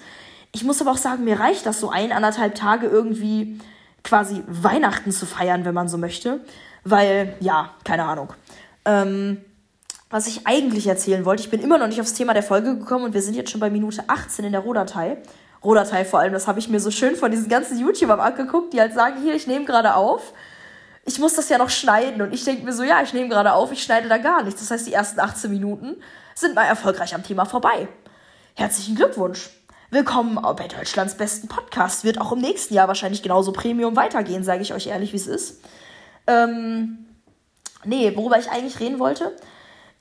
[0.53, 3.59] Ich muss aber auch sagen, mir reicht das so ein, anderthalb Tage irgendwie
[4.05, 6.41] quasi Weihnachten zu feiern, wenn man so möchte.
[6.85, 8.35] Weil, ja, keine Ahnung.
[8.85, 9.39] Ähm,
[10.11, 13.07] was ich eigentlich erzählen wollte, ich bin immer noch nicht aufs Thema der Folge gekommen
[13.07, 15.17] und wir sind jetzt schon bei Minute 18 in der Rohdatei.
[15.65, 18.81] Rohdatei vor allem, das habe ich mir so schön von diesen ganzen YouTubern angeguckt, die
[18.81, 20.35] halt sagen, hier, ich nehme gerade auf
[21.05, 22.23] ich muss das ja noch schneiden.
[22.23, 24.61] Und ich denke mir so, ja, ich nehme gerade auf, ich schneide da gar nichts.
[24.61, 25.97] Das heißt, die ersten 18 Minuten
[26.35, 27.89] sind mal erfolgreich am Thema vorbei.
[28.55, 29.51] Herzlichen Glückwunsch.
[29.91, 32.05] Willkommen bei Deutschlands besten Podcast.
[32.05, 35.27] Wird auch im nächsten Jahr wahrscheinlich genauso Premium weitergehen, sage ich euch ehrlich, wie es
[35.27, 35.61] ist.
[36.27, 37.07] Ähm,
[37.85, 39.37] nee, worüber ich eigentlich reden wollte,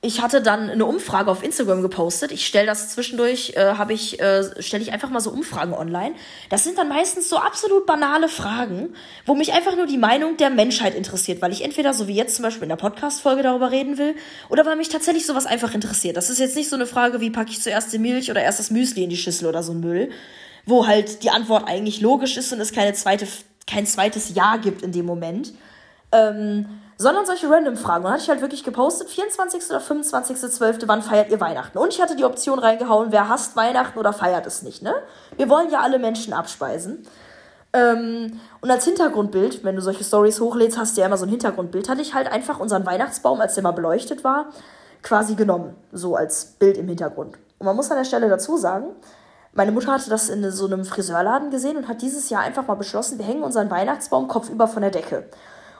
[0.04, 2.32] ich hatte dann eine Umfrage auf Instagram gepostet.
[2.32, 6.16] Ich stelle das zwischendurch, äh, habe ich, äh, stelle ich einfach mal so Umfragen online.
[6.50, 10.50] Das sind dann meistens so absolut banale Fragen, wo mich einfach nur die Meinung der
[10.50, 13.96] Menschheit interessiert, weil ich entweder so wie jetzt zum Beispiel in der Podcast-Folge darüber reden
[13.96, 14.16] will,
[14.48, 16.16] oder weil mich tatsächlich sowas einfach interessiert.
[16.16, 18.58] Das ist jetzt nicht so eine Frage, wie packe ich zuerst die Milch oder erst
[18.58, 20.10] das Müsli in die Schüssel oder so ein Müll,
[20.66, 23.28] wo halt die Antwort eigentlich logisch ist und es keine zweite,
[23.68, 25.52] kein zweites Ja gibt in dem Moment.
[26.10, 26.66] Ähm,
[27.02, 27.98] sondern solche random Fragen.
[27.98, 29.68] Und dann hatte ich halt wirklich gepostet, 24.
[29.70, 31.76] oder 25.12., wann feiert ihr Weihnachten?
[31.76, 34.94] Und ich hatte die Option reingehauen, wer hasst Weihnachten oder feiert es nicht, ne?
[35.36, 37.04] Wir wollen ja alle Menschen abspeisen.
[37.72, 41.30] Ähm, und als Hintergrundbild, wenn du solche Stories hochlädst, hast du ja immer so ein
[41.30, 44.50] Hintergrundbild, hatte ich halt einfach unseren Weihnachtsbaum, als der mal beleuchtet war,
[45.02, 45.74] quasi genommen.
[45.90, 47.36] So als Bild im Hintergrund.
[47.58, 48.86] Und man muss an der Stelle dazu sagen,
[49.54, 52.74] meine Mutter hatte das in so einem Friseurladen gesehen und hat dieses Jahr einfach mal
[52.74, 55.24] beschlossen, wir hängen unseren Weihnachtsbaum kopfüber von der Decke.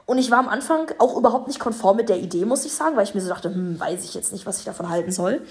[0.07, 2.97] Und ich war am Anfang auch überhaupt nicht konform mit der Idee, muss ich sagen,
[2.97, 5.43] weil ich mir so dachte, hm, weiß ich jetzt nicht, was ich davon halten soll.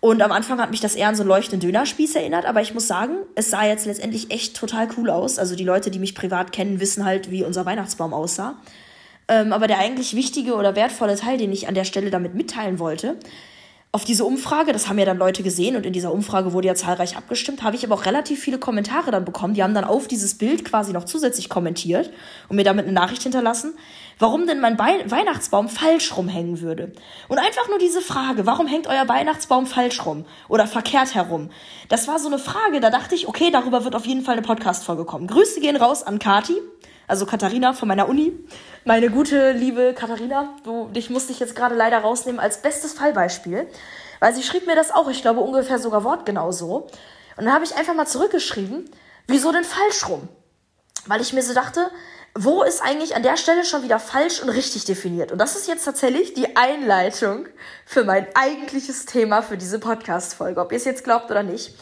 [0.00, 2.74] Und am Anfang hat mich das eher an so einen leuchtenden Dönerspieß erinnert, aber ich
[2.74, 5.38] muss sagen, es sah jetzt letztendlich echt total cool aus.
[5.38, 8.56] Also die Leute, die mich privat kennen, wissen halt, wie unser Weihnachtsbaum aussah.
[9.28, 12.78] Ähm, aber der eigentlich wichtige oder wertvolle Teil, den ich an der Stelle damit mitteilen
[12.78, 13.16] wollte,
[13.94, 16.74] auf diese Umfrage, das haben ja dann Leute gesehen und in dieser Umfrage wurde ja
[16.74, 19.54] zahlreich abgestimmt, habe ich aber auch relativ viele Kommentare dann bekommen.
[19.54, 22.10] Die haben dann auf dieses Bild quasi noch zusätzlich kommentiert
[22.48, 23.72] und mir damit eine Nachricht hinterlassen,
[24.18, 26.90] warum denn mein Be Weihnachtsbaum falsch rumhängen würde.
[27.28, 31.50] Und einfach nur diese Frage, warum hängt euer Weihnachtsbaum falsch rum oder verkehrt herum?
[31.88, 34.42] Das war so eine Frage, da dachte ich, okay, darüber wird auf jeden Fall eine
[34.42, 35.28] Podcast-Folge kommen.
[35.28, 36.56] Grüße gehen raus an Kati,
[37.06, 38.32] also Katharina von meiner Uni.
[38.84, 43.66] Meine gute, liebe Katharina, du, dich musste ich jetzt gerade leider rausnehmen als bestes Fallbeispiel,
[44.20, 46.88] weil sie schrieb mir das auch, ich glaube ungefähr sogar wortgenau so.
[47.36, 48.90] Und dann habe ich einfach mal zurückgeschrieben,
[49.26, 50.28] wieso denn falsch rum?
[51.06, 51.90] Weil ich mir so dachte,
[52.34, 55.30] wo ist eigentlich an der Stelle schon wieder falsch und richtig definiert?
[55.30, 57.46] Und das ist jetzt tatsächlich die Einleitung
[57.86, 61.74] für mein eigentliches Thema für diese Podcast-Folge, ob ihr es jetzt glaubt oder nicht.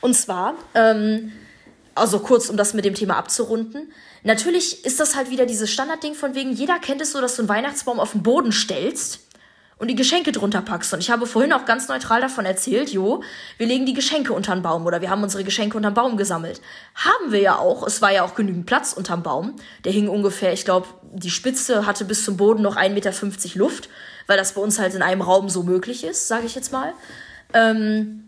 [0.00, 1.32] Und zwar, ähm,
[1.94, 3.92] also kurz, um das mit dem Thema abzurunden.
[4.24, 7.42] Natürlich ist das halt wieder dieses Standardding von wegen, jeder kennt es so, dass du
[7.42, 9.20] einen Weihnachtsbaum auf den Boden stellst
[9.78, 10.92] und die Geschenke drunter packst.
[10.92, 13.22] Und ich habe vorhin auch ganz neutral davon erzählt, jo,
[13.56, 16.16] wir legen die Geschenke unter den Baum oder wir haben unsere Geschenke unter den Baum
[16.16, 16.60] gesammelt.
[16.94, 17.86] Haben wir ja auch.
[17.86, 19.54] Es war ja auch genügend Platz unterm Baum.
[19.84, 23.88] Der hing ungefähr, ich glaube, die Spitze hatte bis zum Boden noch 1,50 Meter Luft,
[24.26, 26.92] weil das bei uns halt in einem Raum so möglich ist, sage ich jetzt mal.
[27.54, 28.27] Ähm,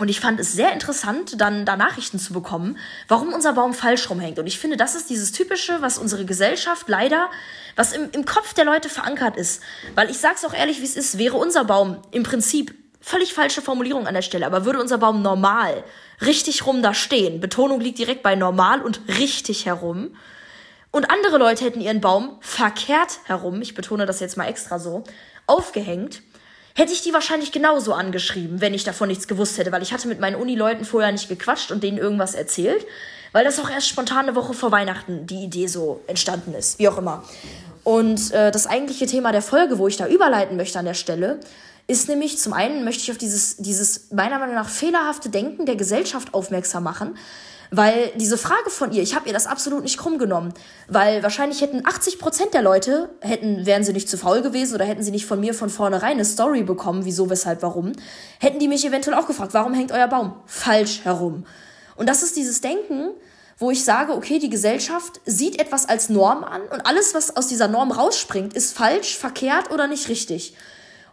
[0.00, 4.08] und ich fand es sehr interessant, dann da Nachrichten zu bekommen, warum unser Baum falsch
[4.08, 4.38] rumhängt.
[4.38, 7.28] Und ich finde, das ist dieses Typische, was unsere Gesellschaft leider,
[7.76, 9.62] was im, im Kopf der Leute verankert ist.
[9.94, 13.60] Weil ich sag's auch ehrlich, wie es ist, wäre unser Baum im Prinzip völlig falsche
[13.60, 15.84] Formulierung an der Stelle, aber würde unser Baum normal
[16.22, 20.16] richtig rum da stehen, Betonung liegt direkt bei normal und richtig herum,
[20.92, 25.04] und andere Leute hätten ihren Baum verkehrt herum, ich betone das jetzt mal extra so,
[25.46, 26.22] aufgehängt,
[26.74, 30.08] hätte ich die wahrscheinlich genauso angeschrieben, wenn ich davon nichts gewusst hätte, weil ich hatte
[30.08, 32.86] mit meinen Uni-Leuten vorher nicht gequatscht und denen irgendwas erzählt,
[33.32, 36.88] weil das auch erst spontan eine Woche vor Weihnachten die Idee so entstanden ist, wie
[36.88, 37.24] auch immer.
[37.84, 41.40] Und äh, das eigentliche Thema der Folge, wo ich da überleiten möchte an der Stelle,
[41.86, 45.76] ist nämlich zum einen möchte ich auf dieses, dieses meiner Meinung nach fehlerhafte Denken der
[45.76, 47.16] Gesellschaft aufmerksam machen,
[47.70, 50.52] weil diese Frage von ihr, ich habe ihr das absolut nicht krumm genommen,
[50.88, 54.84] weil wahrscheinlich hätten 80 Prozent der Leute, hätten, wären sie nicht zu faul gewesen oder
[54.84, 57.92] hätten sie nicht von mir von vornherein eine Story bekommen, wieso, weshalb, warum,
[58.40, 61.46] hätten die mich eventuell auch gefragt, warum hängt euer Baum falsch herum?
[61.94, 63.10] Und das ist dieses Denken,
[63.58, 67.46] wo ich sage, okay, die Gesellschaft sieht etwas als Norm an und alles, was aus
[67.46, 70.54] dieser Norm rausspringt, ist falsch, verkehrt oder nicht richtig.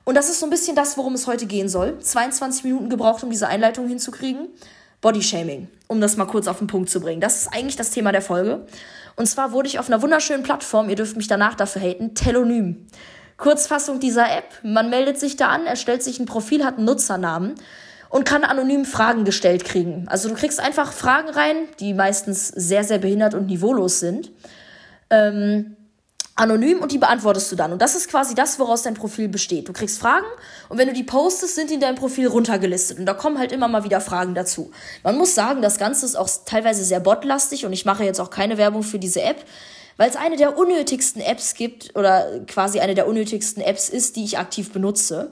[0.05, 1.99] Und das ist so ein bisschen das, worum es heute gehen soll.
[1.99, 4.47] 22 Minuten gebraucht, um diese Einleitung hinzukriegen.
[5.01, 7.21] Bodyshaming, um das mal kurz auf den Punkt zu bringen.
[7.21, 8.65] Das ist eigentlich das Thema der Folge.
[9.15, 12.87] Und zwar wurde ich auf einer wunderschönen Plattform, ihr dürft mich danach dafür haten, Telonym.
[13.37, 14.45] Kurzfassung dieser App.
[14.63, 17.55] Man meldet sich da an, erstellt sich ein Profil, hat einen Nutzernamen
[18.09, 20.05] und kann anonym Fragen gestellt kriegen.
[20.07, 24.31] Also du kriegst einfach Fragen rein, die meistens sehr, sehr behindert und niveaulos sind.
[25.09, 25.76] Ähm,
[26.37, 27.73] anonym und die beantwortest du dann.
[27.73, 29.67] Und das ist quasi das, woraus dein Profil besteht.
[29.67, 30.25] Du kriegst Fragen
[30.69, 32.99] und wenn du die postest, sind die in deinem Profil runtergelistet.
[32.99, 34.71] Und da kommen halt immer mal wieder Fragen dazu.
[35.03, 38.29] Man muss sagen, das Ganze ist auch teilweise sehr botlastig und ich mache jetzt auch
[38.29, 39.43] keine Werbung für diese App,
[39.97, 44.23] weil es eine der unnötigsten Apps gibt oder quasi eine der unnötigsten Apps ist, die
[44.23, 45.31] ich aktiv benutze.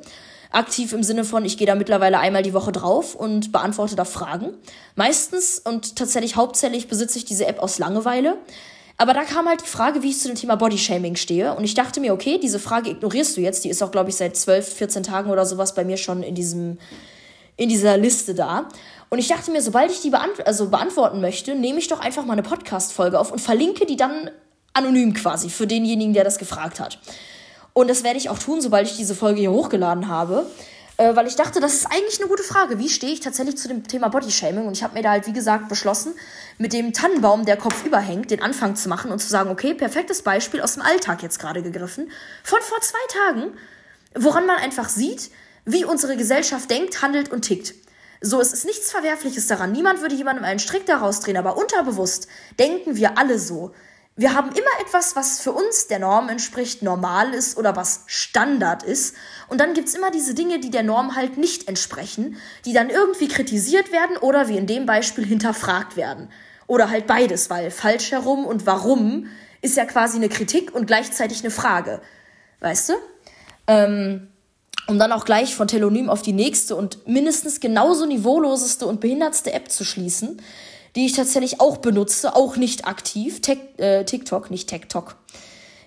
[0.52, 4.06] Aktiv im Sinne von, ich gehe da mittlerweile einmal die Woche drauf und beantworte da
[4.06, 4.54] Fragen.
[4.96, 8.38] Meistens und tatsächlich hauptsächlich besitze ich diese App aus Langeweile.
[8.98, 11.54] Aber da kam halt die Frage, wie ich zu dem Thema Bodyshaming stehe.
[11.54, 13.66] Und ich dachte mir, okay, diese Frage ignorierst du jetzt.
[13.66, 16.34] Die ist auch, glaube ich, seit 12, 14 Tagen oder sowas bei mir schon in
[16.34, 16.78] diesem,
[17.58, 18.70] in dieser Liste da.
[19.10, 22.26] Und ich dachte mir, sobald ich die beant also beantworten möchte, nehme ich doch einfach
[22.26, 24.32] mal eine Podcast-Folge auf und verlinke die dann
[24.74, 27.00] anonym quasi für denjenigen, der das gefragt hat.
[27.74, 30.46] Und das werde ich auch tun, sobald ich diese Folge hier hochgeladen habe.
[30.98, 32.80] Äh, weil ich dachte, das ist eigentlich eine gute Frage.
[32.80, 34.66] Wie stehe ich tatsächlich zu dem Thema Bodyshaming?
[34.66, 36.14] Und ich habe mir da halt, wie gesagt, beschlossen,
[36.58, 40.22] mit dem Tannenbaum, der Kopf überhängt, den Anfang zu machen und zu sagen, okay, perfektes
[40.22, 42.12] Beispiel aus dem Alltag jetzt gerade gegriffen,
[42.44, 43.58] von vor zwei Tagen,
[44.16, 45.32] woran man einfach sieht,
[45.66, 47.74] wie unsere Gesellschaft denkt, handelt und tickt.
[48.22, 49.74] So, es ist nichts Verwerfliches daran.
[49.74, 52.28] Niemand würde jemandem einen Strick daraus drehen, aber unterbewusst
[52.58, 53.74] denken wir alle so.
[54.18, 58.82] Wir haben immer etwas, was für uns der Norm entspricht, normal ist oder was Standard
[58.82, 59.14] ist.
[59.50, 63.28] Und dann gibt's immer diese Dinge, die der Norm halt nicht entsprechen, die dann irgendwie
[63.28, 66.30] kritisiert werden oder wie in dem Beispiel hinterfragt werden.
[66.66, 69.28] Oder halt beides, weil falsch herum und warum
[69.62, 72.02] ist ja quasi eine Kritik und gleichzeitig eine Frage.
[72.62, 72.94] Weißt du?
[73.68, 74.30] Ähm,
[74.88, 79.52] um dann auch gleich von Telonym auf die nächste und mindestens genauso niveauloseste und behindertste
[79.52, 80.42] App zu schließen
[80.96, 83.42] die ich tatsächlich auch benutze, auch nicht aktiv.
[83.42, 85.16] Tech, äh, TikTok, nicht TikTok.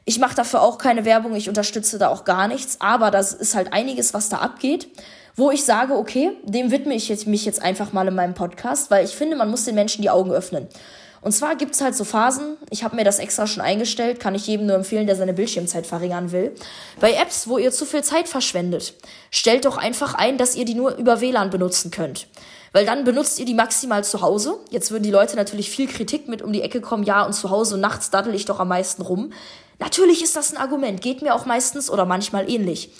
[0.05, 3.55] Ich mache dafür auch keine Werbung, ich unterstütze da auch gar nichts, aber das ist
[3.55, 4.89] halt einiges, was da abgeht,
[5.37, 8.91] wo ich sage, okay, dem widme ich jetzt, mich jetzt einfach mal in meinem Podcast,
[8.91, 10.67] weil ich finde, man muss den Menschen die Augen öffnen.
[11.21, 14.47] Und zwar gibt's halt so Phasen, ich habe mir das extra schon eingestellt, kann ich
[14.47, 16.55] jedem nur empfehlen, der seine Bildschirmzeit verringern will.
[17.01, 18.95] Bei Apps, wo ihr zu viel Zeit verschwendet,
[19.31, 22.29] stellt doch einfach ein, dass ihr die nur über WLAN benutzen könnt.
[22.73, 24.59] Weil dann benutzt ihr die maximal zu Hause.
[24.71, 27.03] Jetzt würden die Leute natürlich viel Kritik mit um die Ecke kommen.
[27.03, 29.33] Ja, und zu Hause nachts daddel ich doch am meisten rum.
[29.79, 31.01] Natürlich ist das ein Argument.
[31.01, 32.91] Geht mir auch meistens oder manchmal ähnlich.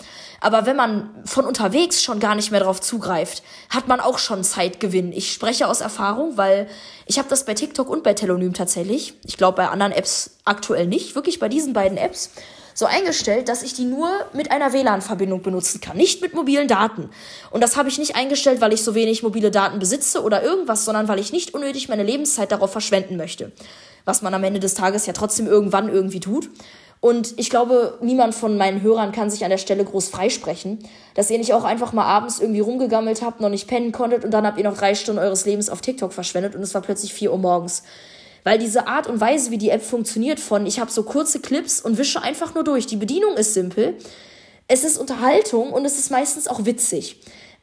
[0.41, 4.43] Aber wenn man von unterwegs schon gar nicht mehr darauf zugreift, hat man auch schon
[4.43, 5.11] Zeitgewinn.
[5.11, 6.69] Ich spreche aus Erfahrung, weil
[7.05, 9.15] ich habe das bei TikTok und bei Telonym tatsächlich.
[9.25, 11.15] Ich glaube bei anderen Apps aktuell nicht.
[11.15, 12.31] Wirklich bei diesen beiden Apps
[12.73, 17.09] so eingestellt, dass ich die nur mit einer WLAN-Verbindung benutzen kann, nicht mit mobilen Daten.
[17.51, 20.85] Und das habe ich nicht eingestellt, weil ich so wenig mobile Daten besitze oder irgendwas,
[20.85, 23.51] sondern weil ich nicht unnötig meine Lebenszeit darauf verschwenden möchte.
[24.05, 26.49] Was man am Ende des Tages ja trotzdem irgendwann irgendwie tut.
[27.01, 30.79] Und ich glaube, niemand von meinen Hörern kann sich an der Stelle groß freisprechen,
[31.15, 34.31] dass ihr nicht auch einfach mal abends irgendwie rumgegammelt habt, noch nicht pennen konntet und
[34.31, 37.13] dann habt ihr noch drei Stunden eures Lebens auf TikTok verschwendet und es war plötzlich
[37.13, 37.83] vier Uhr morgens.
[38.43, 41.79] Weil diese Art und Weise, wie die App funktioniert, von ich habe so kurze Clips
[41.79, 42.85] und wische einfach nur durch.
[42.85, 43.95] Die Bedienung ist simpel.
[44.67, 47.21] Es ist Unterhaltung und es ist meistens auch witzig.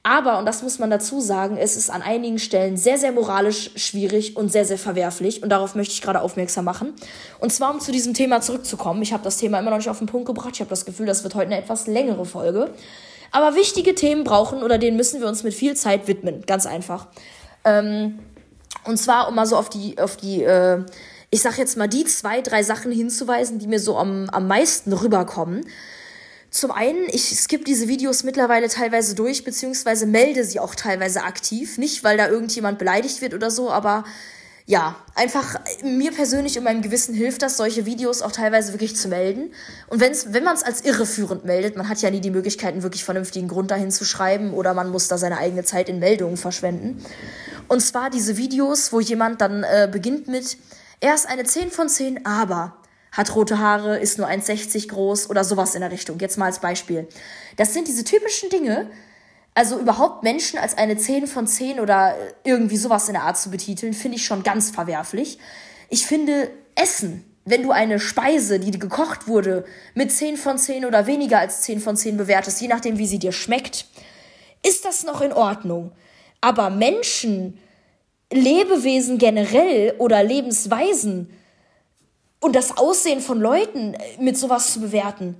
[0.09, 3.73] Aber, und das muss man dazu sagen, es ist an einigen Stellen sehr, sehr moralisch
[3.75, 5.42] schwierig und sehr, sehr verwerflich.
[5.42, 6.95] Und darauf möchte ich gerade aufmerksam machen.
[7.40, 9.03] Und zwar, um zu diesem Thema zurückzukommen.
[9.03, 10.51] Ich habe das Thema immer noch nicht auf den Punkt gebracht.
[10.53, 12.71] Ich habe das Gefühl, das wird heute eine etwas längere Folge.
[13.33, 16.45] Aber wichtige Themen brauchen oder denen müssen wir uns mit viel Zeit widmen.
[16.47, 17.09] Ganz einfach.
[17.64, 18.21] Ähm,
[18.85, 20.85] und zwar, um mal so auf die, auf die, äh,
[21.31, 24.92] ich sag jetzt mal, die zwei, drei Sachen hinzuweisen, die mir so am, am meisten
[24.92, 25.66] rüberkommen.
[26.57, 31.77] Zum einen, ich skippe diese Videos mittlerweile teilweise durch, beziehungsweise melde sie auch teilweise aktiv.
[31.77, 34.05] Nicht, weil da irgendjemand beleidigt wird oder so, aber
[34.64, 39.09] ja, einfach mir persönlich und meinem Gewissen hilft das, solche Videos auch teilweise wirklich zu
[39.09, 39.53] melden.
[39.88, 42.83] Und wenn's, wenn man es als irreführend meldet, man hat ja nie die Möglichkeit, einen
[42.83, 46.38] wirklich vernünftigen Grund dahin zu schreiben oder man muss da seine eigene Zeit in Meldungen
[46.38, 47.05] verschwenden.
[47.69, 50.57] Und zwar diese Videos, wo jemand dann äh, beginnt mit,
[51.01, 52.79] er ist eine 10 von 10, aber
[53.12, 56.19] hat rote Haare, ist nur 1,60 groß oder sowas in der Richtung.
[56.19, 57.09] Jetzt mal als Beispiel.
[57.57, 58.90] Das sind diese typischen Dinge,
[59.55, 62.14] also überhaupt Menschen als eine 10 von 10 oder
[62.45, 65.38] irgendwie sowas in der Art zu betiteln, finde ich schon ganz verwerflich.
[65.88, 69.64] Ich finde Essen, wenn du eine Speise, die gekocht wurde,
[69.95, 73.19] mit 10 von 10 oder weniger als 10 von 10 bewertest, je nachdem, wie sie
[73.19, 73.87] dir schmeckt,
[74.66, 75.92] ist das noch in Ordnung.
[76.40, 77.59] Aber Menschen,
[78.33, 81.31] Lebewesen generell oder Lebensweisen
[82.46, 85.37] und das Aussehen von Leuten mit sowas zu bewerten,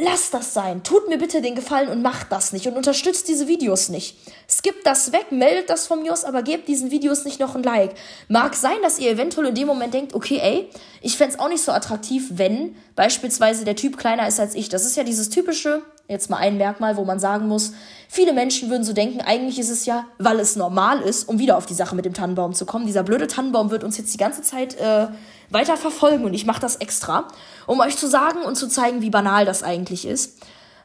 [0.00, 0.84] Lasst das sein.
[0.84, 4.16] Tut mir bitte den Gefallen und macht das nicht und unterstützt diese Videos nicht.
[4.48, 7.64] Skippt das weg, meldet das von mir aus, aber gebt diesen Videos nicht noch ein
[7.64, 7.96] Like.
[8.28, 10.70] Mag sein, dass ihr eventuell in dem Moment denkt, okay, ey,
[11.02, 14.68] ich fände auch nicht so attraktiv, wenn beispielsweise der Typ kleiner ist als ich.
[14.68, 17.72] Das ist ja dieses typische, jetzt mal ein Merkmal, wo man sagen muss,
[18.08, 21.56] viele Menschen würden so denken, eigentlich ist es ja, weil es normal ist, um wieder
[21.56, 22.86] auf die Sache mit dem Tannenbaum zu kommen.
[22.86, 25.08] Dieser blöde Tannenbaum wird uns jetzt die ganze Zeit äh,
[25.50, 27.28] weiter verfolgen und ich mache das extra,
[27.66, 30.38] um euch zu sagen und zu zeigen, wie banal das eigentlich ist.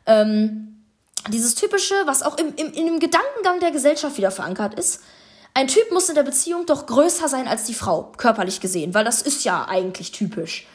[0.06, 0.86] Ähm,
[1.30, 5.02] dieses typische, was auch im, im, in dem Gedankengang der Gesellschaft wieder verankert ist,
[5.54, 9.06] ein Typ muss in der Beziehung doch größer sein als die Frau, körperlich gesehen, weil
[9.06, 10.68] das ist ja eigentlich typisch.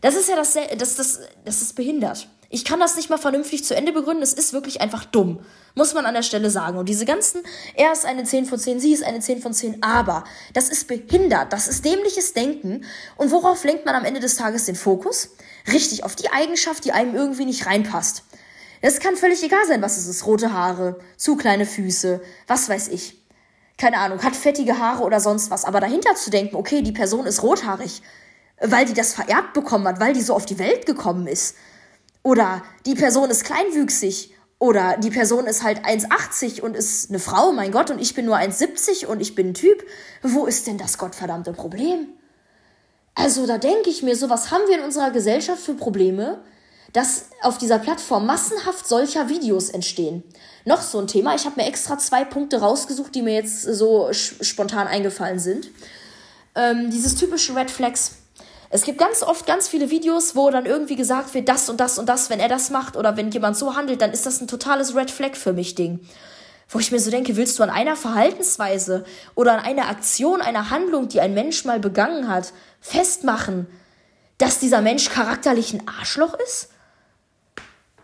[0.00, 2.28] Das ist ja das, das, das, das ist behindert.
[2.54, 4.22] Ich kann das nicht mal vernünftig zu Ende begründen.
[4.22, 5.40] Es ist wirklich einfach dumm.
[5.74, 6.78] Muss man an der Stelle sagen.
[6.78, 7.42] Und diese ganzen,
[7.74, 10.86] er ist eine 10 von 10, sie ist eine 10 von 10, aber das ist
[10.86, 11.52] behindert.
[11.52, 12.84] Das ist dämliches Denken.
[13.16, 15.30] Und worauf lenkt man am Ende des Tages den Fokus?
[15.72, 18.22] Richtig, auf die Eigenschaft, die einem irgendwie nicht reinpasst.
[18.80, 20.24] Es kann völlig egal sein, was es ist.
[20.24, 23.20] Rote Haare, zu kleine Füße, was weiß ich.
[23.78, 25.64] Keine Ahnung, hat fettige Haare oder sonst was.
[25.64, 28.00] Aber dahinter zu denken, okay, die Person ist rothaarig,
[28.60, 31.56] weil die das vererbt bekommen hat, weil die so auf die Welt gekommen ist
[32.24, 34.32] oder die Person ist kleinwüchsig.
[34.58, 38.24] Oder die Person ist halt 1,80 und ist eine Frau, mein Gott, und ich bin
[38.24, 39.84] nur 1,70 und ich bin ein Typ.
[40.22, 42.08] Wo ist denn das gottverdammte Problem?
[43.14, 46.42] Also da denke ich mir so, was haben wir in unserer Gesellschaft für Probleme,
[46.94, 50.22] dass auf dieser Plattform massenhaft solcher Videos entstehen.
[50.64, 54.12] Noch so ein Thema, ich habe mir extra zwei Punkte rausgesucht, die mir jetzt so
[54.12, 55.68] spontan eingefallen sind.
[56.54, 58.12] Ähm, dieses typische Red Flags
[58.74, 61.96] Es gibt ganz oft ganz viele Videos, wo dann irgendwie gesagt wird, das und das
[61.96, 64.48] und das, wenn er das macht oder wenn jemand so handelt, dann ist das ein
[64.48, 66.00] totales Red Flag für mich Ding.
[66.68, 69.04] Wo ich mir so denke, willst du an einer Verhaltensweise
[69.36, 73.68] oder an einer Aktion, einer Handlung, die ein Mensch mal begangen hat, festmachen,
[74.38, 76.70] dass dieser Mensch charakterlich ein Arschloch ist?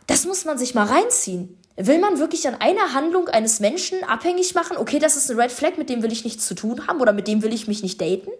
[0.07, 1.59] Das muss man sich mal reinziehen.
[1.77, 5.51] Will man wirklich an einer Handlung eines Menschen abhängig machen, okay, das ist ein Red
[5.51, 7.83] Flag, mit dem will ich nichts zu tun haben oder mit dem will ich mich
[7.83, 8.31] nicht daten?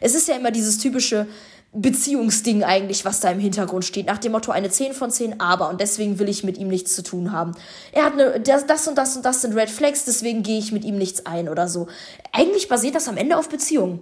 [0.00, 1.26] Es ist ja immer dieses typische
[1.72, 5.68] Beziehungsding eigentlich, was da im Hintergrund steht, nach dem Motto eine 10 von 10, aber
[5.68, 7.52] und deswegen will ich mit ihm nichts zu tun haben.
[7.92, 10.72] Er hat eine, das, das und das und das sind Red Flags, deswegen gehe ich
[10.72, 11.86] mit ihm nichts ein oder so.
[12.32, 14.00] Eigentlich basiert das am Ende auf Beziehungen.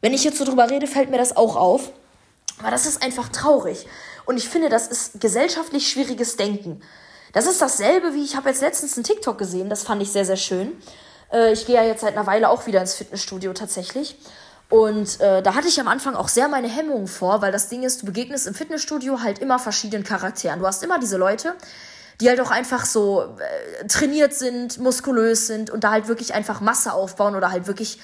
[0.00, 1.92] Wenn ich jetzt so drüber rede, fällt mir das auch auf.
[2.58, 3.86] Aber das ist einfach traurig.
[4.26, 6.80] Und ich finde, das ist gesellschaftlich schwieriges Denken.
[7.32, 10.24] Das ist dasselbe, wie ich habe jetzt letztens einen TikTok gesehen, das fand ich sehr,
[10.24, 10.72] sehr schön.
[11.32, 14.16] Äh, ich gehe ja jetzt seit einer Weile auch wieder ins Fitnessstudio tatsächlich.
[14.68, 17.82] Und äh, da hatte ich am Anfang auch sehr meine Hemmungen vor, weil das Ding
[17.82, 20.60] ist, du begegnest im Fitnessstudio halt immer verschiedenen Charakteren.
[20.60, 21.54] Du hast immer diese Leute,
[22.20, 26.60] die halt auch einfach so äh, trainiert sind, muskulös sind und da halt wirklich einfach
[26.60, 27.98] Masse aufbauen oder halt wirklich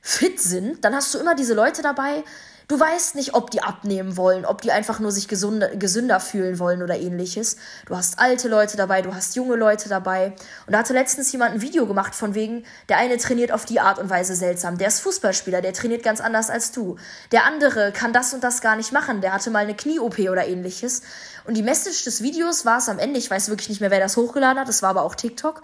[0.00, 0.84] fit sind.
[0.84, 2.24] Dann hast du immer diese Leute dabei,
[2.68, 6.58] Du weißt nicht, ob die abnehmen wollen, ob die einfach nur sich gesunder, gesünder fühlen
[6.58, 7.56] wollen oder ähnliches.
[7.86, 10.32] Du hast alte Leute dabei, du hast junge Leute dabei.
[10.66, 13.80] Und da hatte letztens jemand ein Video gemacht von wegen, der eine trainiert auf die
[13.80, 14.78] Art und Weise seltsam.
[14.78, 16.96] Der ist Fußballspieler, der trainiert ganz anders als du.
[17.32, 20.46] Der andere kann das und das gar nicht machen, der hatte mal eine Knie-OP oder
[20.46, 21.02] ähnliches.
[21.44, 24.00] Und die Message des Videos war es am Ende, ich weiß wirklich nicht mehr, wer
[24.00, 25.62] das hochgeladen hat, das war aber auch TikTok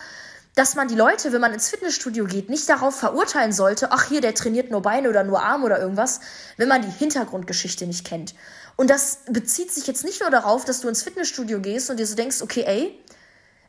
[0.59, 4.21] dass man die Leute, wenn man ins Fitnessstudio geht, nicht darauf verurteilen sollte, ach hier,
[4.21, 6.18] der trainiert nur Beine oder nur Arme oder irgendwas,
[6.57, 8.35] wenn man die Hintergrundgeschichte nicht kennt.
[8.75, 12.07] Und das bezieht sich jetzt nicht nur darauf, dass du ins Fitnessstudio gehst und dir
[12.09, 12.99] so denkst, okay, ey,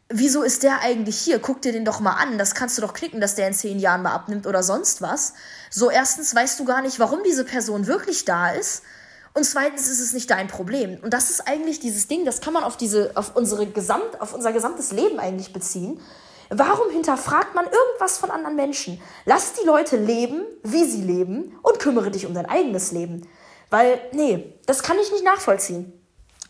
[0.09, 1.37] wieso ist der eigentlich hier?
[1.37, 2.39] Guck dir den doch mal an.
[2.39, 5.33] Das kannst du doch knicken, dass der in zehn Jahren mal abnimmt oder sonst was.
[5.69, 8.81] So, erstens weißt du gar nicht, warum diese Person wirklich da ist.
[9.35, 10.97] Und zweitens ist es nicht dein Problem.
[11.03, 14.33] Und das ist eigentlich dieses Ding, das kann man auf diese, auf unsere Gesamt, auf
[14.33, 16.01] unser gesamtes Leben eigentlich beziehen.
[16.49, 18.99] Warum hinterfragt man irgendwas von anderen Menschen?
[19.25, 23.27] Lass die Leute leben, wie sie leben und kümmere dich um dein eigenes Leben.
[23.69, 25.93] Weil, nee, das kann ich nicht nachvollziehen.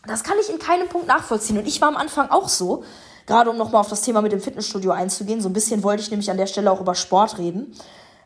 [0.06, 1.58] Das kann ich in keinem Punkt nachvollziehen.
[1.58, 2.82] Und ich war am Anfang auch so,
[3.26, 6.10] gerade um nochmal auf das Thema mit dem Fitnessstudio einzugehen, so ein bisschen wollte ich
[6.10, 7.76] nämlich an der Stelle auch über Sport reden,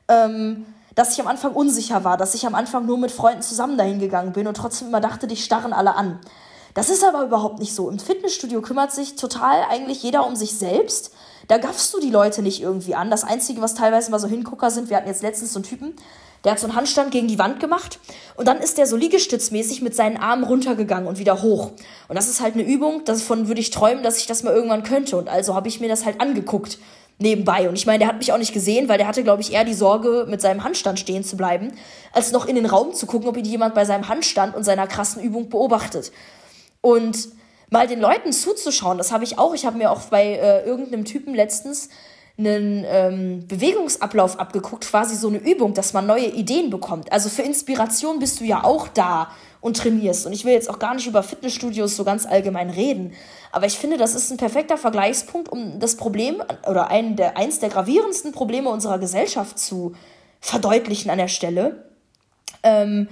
[0.06, 3.76] ähm, dass ich am Anfang unsicher war, dass ich am Anfang nur mit Freunden zusammen
[3.76, 6.20] dahin gegangen bin und trotzdem immer dachte, dich starren alle an.
[6.74, 7.90] Das ist aber überhaupt nicht so.
[7.90, 11.12] Im Fitnessstudio kümmert sich total eigentlich jeder um sich selbst.
[11.48, 13.10] Da gaffst du die Leute nicht irgendwie an.
[13.10, 15.94] Das Einzige, was teilweise mal so Hingucker sind, wir hatten jetzt letztens so einen Typen,
[16.44, 17.98] der hat so einen Handstand gegen die Wand gemacht
[18.36, 21.72] und dann ist der so liegestützmäßig mit seinen Armen runtergegangen und wieder hoch.
[22.08, 24.82] Und das ist halt eine Übung, davon würde ich träumen, dass ich das mal irgendwann
[24.82, 25.16] könnte.
[25.16, 26.78] Und also habe ich mir das halt angeguckt
[27.18, 27.68] nebenbei.
[27.68, 29.64] Und ich meine, der hat mich auch nicht gesehen, weil der hatte, glaube ich, eher
[29.64, 31.72] die Sorge, mit seinem Handstand stehen zu bleiben,
[32.12, 34.86] als noch in den Raum zu gucken, ob ihn jemand bei seinem Handstand und seiner
[34.86, 36.12] krassen Übung beobachtet.
[36.80, 37.28] Und
[37.74, 39.52] mal den Leuten zuzuschauen, das habe ich auch.
[39.52, 41.90] Ich habe mir auch bei äh, irgendeinem Typen letztens
[42.38, 47.12] einen ähm, Bewegungsablauf abgeguckt, quasi so eine Übung, dass man neue Ideen bekommt.
[47.12, 50.26] Also für Inspiration bist du ja auch da und trainierst.
[50.26, 53.12] Und ich will jetzt auch gar nicht über Fitnessstudios so ganz allgemein reden.
[53.52, 57.58] Aber ich finde, das ist ein perfekter Vergleichspunkt, um das Problem oder ein der, eins
[57.58, 59.94] der gravierendsten Probleme unserer Gesellschaft zu
[60.40, 61.84] verdeutlichen an der Stelle.
[62.62, 63.08] Ähm,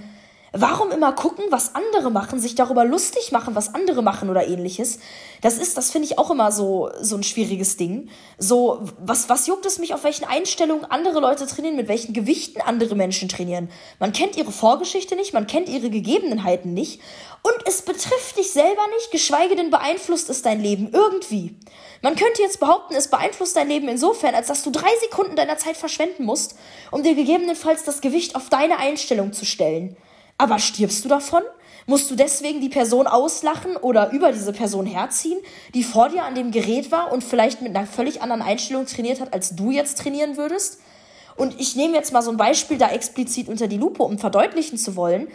[0.55, 4.99] Warum immer gucken, was andere machen, sich darüber lustig machen, was andere machen oder ähnliches?
[5.41, 8.09] Das ist, das finde ich auch immer so, so ein schwieriges Ding.
[8.37, 12.61] So, was, was juckt es mich, auf welchen Einstellungen andere Leute trainieren, mit welchen Gewichten
[12.61, 13.67] andere Menschen trainieren?
[13.97, 17.01] Man kennt ihre Vorgeschichte nicht, man kennt ihre Gegebenheiten nicht
[17.41, 21.55] und es betrifft dich selber nicht, geschweige denn beeinflusst es dein Leben irgendwie.
[22.03, 25.57] Man könnte jetzt behaupten, es beeinflusst dein Leben insofern, als dass du drei Sekunden deiner
[25.57, 26.55] Zeit verschwenden musst,
[26.91, 29.97] um dir gegebenenfalls das Gewicht auf deine Einstellung zu stellen.
[30.37, 31.43] Aber stirbst du davon?
[31.85, 35.39] Musst du deswegen die Person auslachen oder über diese Person herziehen,
[35.73, 39.19] die vor dir an dem Gerät war und vielleicht mit einer völlig anderen Einstellung trainiert
[39.19, 40.79] hat, als du jetzt trainieren würdest?
[41.35, 44.77] Und ich nehme jetzt mal so ein Beispiel da explizit unter die Lupe, um verdeutlichen
[44.77, 45.27] zu wollen,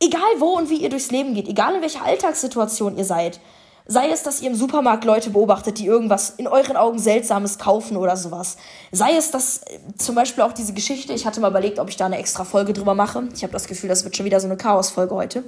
[0.00, 3.40] egal wo und wie ihr durchs Leben geht, egal in welcher Alltagssituation ihr seid,
[3.86, 7.96] Sei es, dass ihr im Supermarkt Leute beobachtet, die irgendwas in euren Augen Seltsames kaufen
[7.96, 8.56] oder sowas.
[8.92, 11.96] Sei es, dass äh, zum Beispiel auch diese Geschichte, ich hatte mal überlegt, ob ich
[11.96, 13.28] da eine extra Folge drüber mache.
[13.34, 15.44] Ich habe das Gefühl, das wird schon wieder so eine Chaos-Folge heute.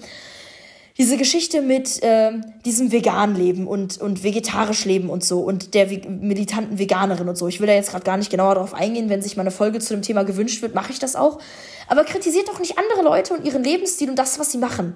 [0.98, 2.32] Diese Geschichte mit äh,
[2.64, 7.48] diesem vegan Leben und, und vegetarisch Leben und so und der militanten Veganerin und so.
[7.48, 9.08] Ich will da jetzt gerade gar nicht genauer darauf eingehen.
[9.08, 11.40] Wenn sich mal eine Folge zu dem Thema gewünscht wird, mache ich das auch.
[11.88, 14.94] Aber kritisiert doch nicht andere Leute und ihren Lebensstil und das, was sie machen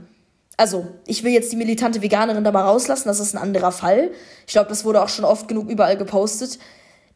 [0.59, 4.11] also, ich will jetzt die militante Veganerin da mal rauslassen, das ist ein anderer Fall.
[4.45, 6.59] Ich glaube, das wurde auch schon oft genug überall gepostet.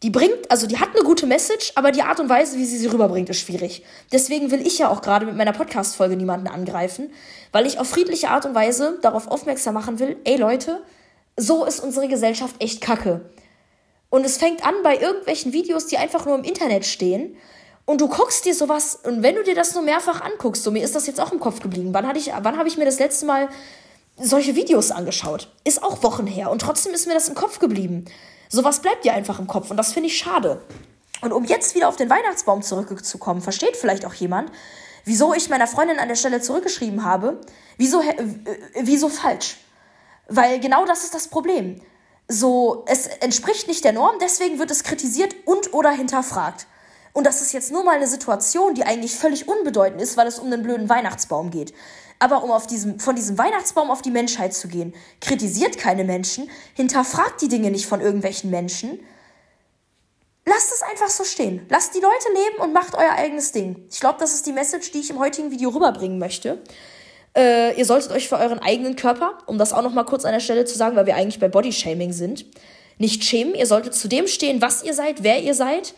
[0.05, 2.79] Die bringt, also die hat eine gute Message, aber die Art und Weise, wie sie
[2.79, 3.83] sie rüberbringt, ist schwierig.
[4.13, 7.11] Deswegen will ich ja auch gerade mit meiner Podcast-Folge niemanden angreifen,
[7.51, 10.81] weil ich auf friedliche Art und Weise darauf aufmerksam machen will, ey Leute,
[11.37, 13.23] so ist unsere Gesellschaft echt kacke.
[14.09, 17.37] Und es fängt an bei irgendwelchen Videos, die einfach nur im Internet stehen.
[17.85, 20.85] Und du guckst dir sowas, und wenn du dir das nur mehrfach anguckst, so mir
[20.85, 21.93] ist das jetzt auch im Kopf geblieben.
[21.93, 23.49] Wann, wann habe ich mir das letzte Mal
[24.17, 25.53] solche Videos angeschaut?
[25.65, 26.51] Ist auch Wochen her.
[26.51, 28.05] Und trotzdem ist mir das im Kopf geblieben.
[28.49, 29.71] Sowas bleibt dir einfach im Kopf.
[29.71, 30.63] Und das finde ich schade.
[31.23, 34.51] Und um jetzt wieder auf den Weihnachtsbaum zurückzukommen, versteht vielleicht auch jemand,
[35.05, 37.41] wieso ich meiner Freundin an der Stelle zurückgeschrieben habe,
[37.79, 38.03] wieso,
[38.81, 39.57] wieso falsch.
[40.29, 41.81] Weil genau das ist das Problem.
[42.29, 46.67] So, es entspricht nicht der Norm, deswegen wird es kritisiert und oder hinterfragt.
[47.13, 50.39] Und das ist jetzt nur mal eine Situation, die eigentlich völlig unbedeutend ist, weil es
[50.39, 51.75] um den blöden Weihnachtsbaum geht.
[52.19, 56.49] Aber um auf diesem, von diesem Weihnachtsbaum auf die Menschheit zu gehen, kritisiert keine Menschen,
[56.75, 59.01] hinterfragt die Dinge nicht von irgendwelchen Menschen.
[60.47, 61.67] Lasst es einfach so stehen.
[61.69, 63.87] Lasst die Leute leben und macht euer eigenes Ding.
[63.91, 66.63] Ich glaube, das ist die Message, die ich im heutigen Video rüberbringen möchte.
[67.37, 70.33] Äh, ihr solltet euch für euren eigenen Körper, um das auch noch mal kurz an
[70.33, 72.47] der Stelle zu sagen, weil wir eigentlich bei Bodyshaming sind,
[72.99, 73.55] nicht schämen.
[73.55, 75.95] Ihr solltet zu dem stehen, was ihr seid, wer ihr seid.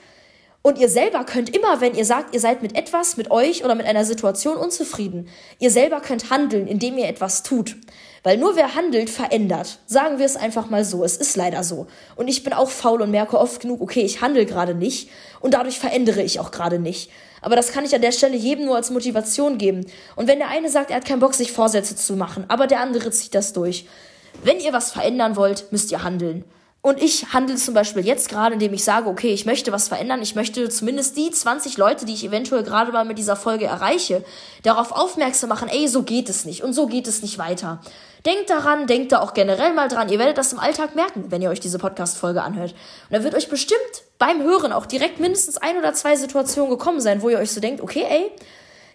[0.67, 3.75] Und ihr selber könnt immer, wenn ihr sagt, ihr seid mit etwas, mit euch oder
[3.75, 7.77] mit einer Situation unzufrieden, ihr selber könnt handeln, indem ihr etwas tut.
[8.23, 9.81] Weil nur wer handelt, verändert.
[9.85, 11.05] Sagen wir es einfach mal so.
[11.05, 11.87] Es ist leider so.
[12.17, 15.11] Und ich bin auch faul und merke oft genug, okay, ich handle gerade nicht.
[15.41, 17.11] Und dadurch verändere ich auch gerade nicht.
[17.43, 19.85] Aber das kann ich an der Stelle jedem nur als Motivation geben.
[20.17, 22.81] Und wenn der eine sagt, er hat keinen Bock, sich Vorsätze zu machen, aber der
[22.81, 23.87] andere zieht das durch.
[24.43, 26.43] Wenn ihr was verändern wollt, müsst ihr handeln.
[26.85, 30.20] Und ich handle zum Beispiel jetzt gerade, indem ich sage, okay, ich möchte was verändern.
[30.20, 34.22] Ich möchte zumindest die 20 Leute, die ich eventuell gerade mal mit dieser Folge erreiche,
[34.64, 37.80] darauf aufmerksam machen, ey, so geht es nicht und so geht es nicht weiter.
[38.26, 40.11] Denkt daran, denkt da auch generell mal dran.
[40.11, 42.72] Ihr werdet das im Alltag merken, wenn ihr euch diese Podcast-Folge anhört.
[42.72, 43.80] Und da wird euch bestimmt
[44.18, 47.62] beim Hören auch direkt mindestens ein oder zwei Situationen gekommen sein, wo ihr euch so
[47.62, 48.30] denkt, okay, ey,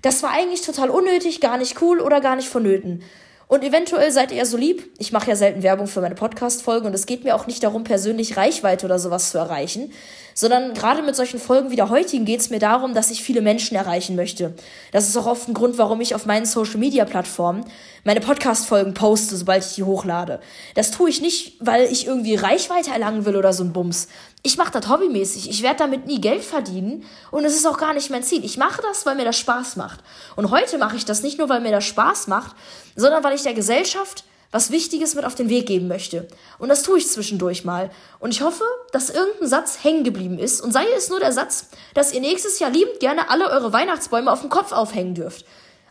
[0.04, 3.02] das war eigentlich total unnötig, gar nicht cool oder gar nicht vonnöten.
[3.50, 4.94] Und eventuell seid ihr so lieb.
[5.00, 7.84] Ich mache ja selten Werbung für meine Podcast-Folgen und es geht mir auch nicht darum,
[7.84, 9.92] persönlich Reichweite oder sowas zu erreichen,
[10.36, 13.42] sondern gerade mit solchen Folgen wie der heutigen geht es mir darum, dass ich viele
[13.42, 14.54] Menschen erreichen möchte.
[14.92, 17.66] Das ist auch oft ein Grund, warum ich auf meinen Social-Media-Plattformen
[18.04, 20.40] meine Podcast-Folgen poste, sobald ich die hochlade.
[20.76, 24.10] Das tue ich nicht, weil ich irgendwie Reichweite erlangen will oder so ein Bums.
[24.42, 25.50] Ich mache das hobbymäßig.
[25.50, 28.46] Ich werde damit nie Geld verdienen und es ist auch gar nicht mein Ziel.
[28.46, 30.00] Ich mache das, weil mir das Spaß macht.
[30.38, 32.56] Und heute mache ich das nicht nur, weil mir das Spaß macht,
[33.00, 36.28] sondern weil ich der Gesellschaft was Wichtiges mit auf den Weg geben möchte.
[36.58, 37.92] Und das tue ich zwischendurch mal.
[38.20, 40.62] Und ich hoffe, dass irgendein Satz hängen geblieben ist.
[40.62, 44.32] Und sei es nur der Satz, dass ihr nächstes Jahr liebend gerne alle eure Weihnachtsbäume
[44.32, 45.46] auf dem Kopf aufhängen dürft.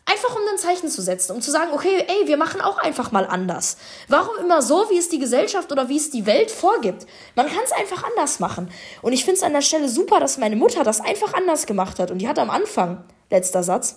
[0.06, 3.12] Einfach um ein Zeichen zu setzen, um zu sagen, okay, ey, wir machen auch einfach
[3.12, 3.76] mal anders.
[4.08, 7.06] Warum immer so, wie es die Gesellschaft oder wie es die Welt vorgibt?
[7.36, 8.70] Man kann es einfach anders machen.
[9.02, 11.98] Und ich finde es an der Stelle super, dass meine Mutter das einfach anders gemacht
[11.98, 12.10] hat.
[12.10, 13.96] Und die hat am Anfang, letzter Satz,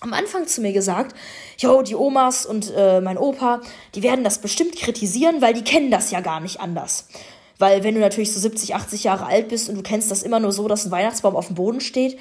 [0.00, 1.14] am Anfang zu mir gesagt,
[1.58, 3.60] jo, die Omas und äh, mein Opa,
[3.94, 7.08] die werden das bestimmt kritisieren, weil die kennen das ja gar nicht anders.
[7.58, 10.40] Weil wenn du natürlich so 70, 80 Jahre alt bist und du kennst das immer
[10.40, 12.18] nur so, dass ein Weihnachtsbaum auf dem Boden steht,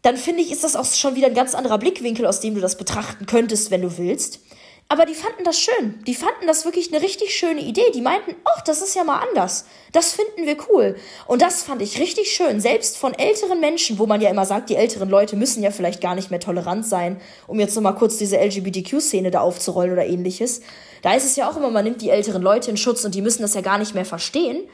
[0.00, 2.60] dann finde ich, ist das auch schon wieder ein ganz anderer Blickwinkel, aus dem du
[2.60, 4.40] das betrachten könntest, wenn du willst.
[4.88, 5.98] Aber die fanden das schön.
[6.06, 7.90] Die fanden das wirklich eine richtig schöne Idee.
[7.92, 9.66] Die meinten, ach, das ist ja mal anders.
[9.90, 10.96] Das finden wir cool.
[11.26, 12.60] Und das fand ich richtig schön.
[12.60, 16.00] Selbst von älteren Menschen, wo man ja immer sagt, die älteren Leute müssen ja vielleicht
[16.00, 20.60] gar nicht mehr tolerant sein, um jetzt nochmal kurz diese LGBTQ-Szene da aufzurollen oder ähnliches.
[21.02, 23.22] Da ist es ja auch immer, man nimmt die älteren Leute in Schutz und die
[23.22, 24.68] müssen das ja gar nicht mehr verstehen.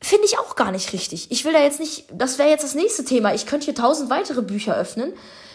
[0.00, 1.30] Finde ich auch gar nicht richtig.
[1.30, 3.34] Ich will da jetzt nicht, das wäre jetzt das nächste Thema.
[3.34, 5.12] Ich könnte hier tausend weitere Bücher öffnen.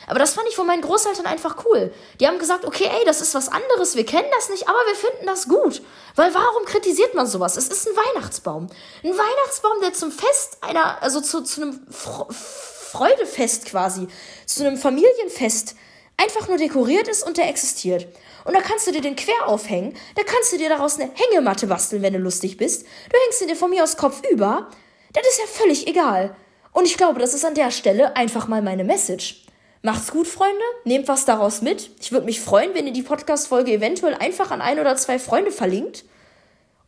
[0.07, 1.93] Aber das fand ich von meinen Großeltern einfach cool.
[2.19, 4.95] Die haben gesagt, okay, ey, das ist was anderes, wir kennen das nicht, aber wir
[4.95, 5.81] finden das gut.
[6.15, 7.57] Weil warum kritisiert man sowas?
[7.57, 8.67] Es ist ein Weihnachtsbaum.
[9.03, 14.07] Ein Weihnachtsbaum, der zum Fest einer, also zu, zu einem Freudefest quasi,
[14.45, 15.75] zu einem Familienfest
[16.17, 18.07] einfach nur dekoriert ist und der existiert.
[18.45, 21.67] Und da kannst du dir den quer aufhängen, da kannst du dir daraus eine Hängematte
[21.67, 22.83] basteln, wenn du lustig bist.
[22.83, 24.69] Du hängst ihn dir von mir aus Kopf über.
[25.13, 26.35] Das ist ja völlig egal.
[26.71, 29.45] Und ich glaube, das ist an der Stelle einfach mal meine Message.
[29.85, 30.63] Macht's gut, Freunde.
[30.85, 31.91] Nehmt was daraus mit.
[31.99, 35.51] Ich würde mich freuen, wenn ihr die Podcast-Folge eventuell einfach an ein oder zwei Freunde
[35.51, 36.05] verlinkt.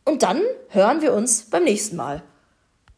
[0.06, 0.40] Und dann
[0.70, 2.22] hören wir uns beim nächsten Mal.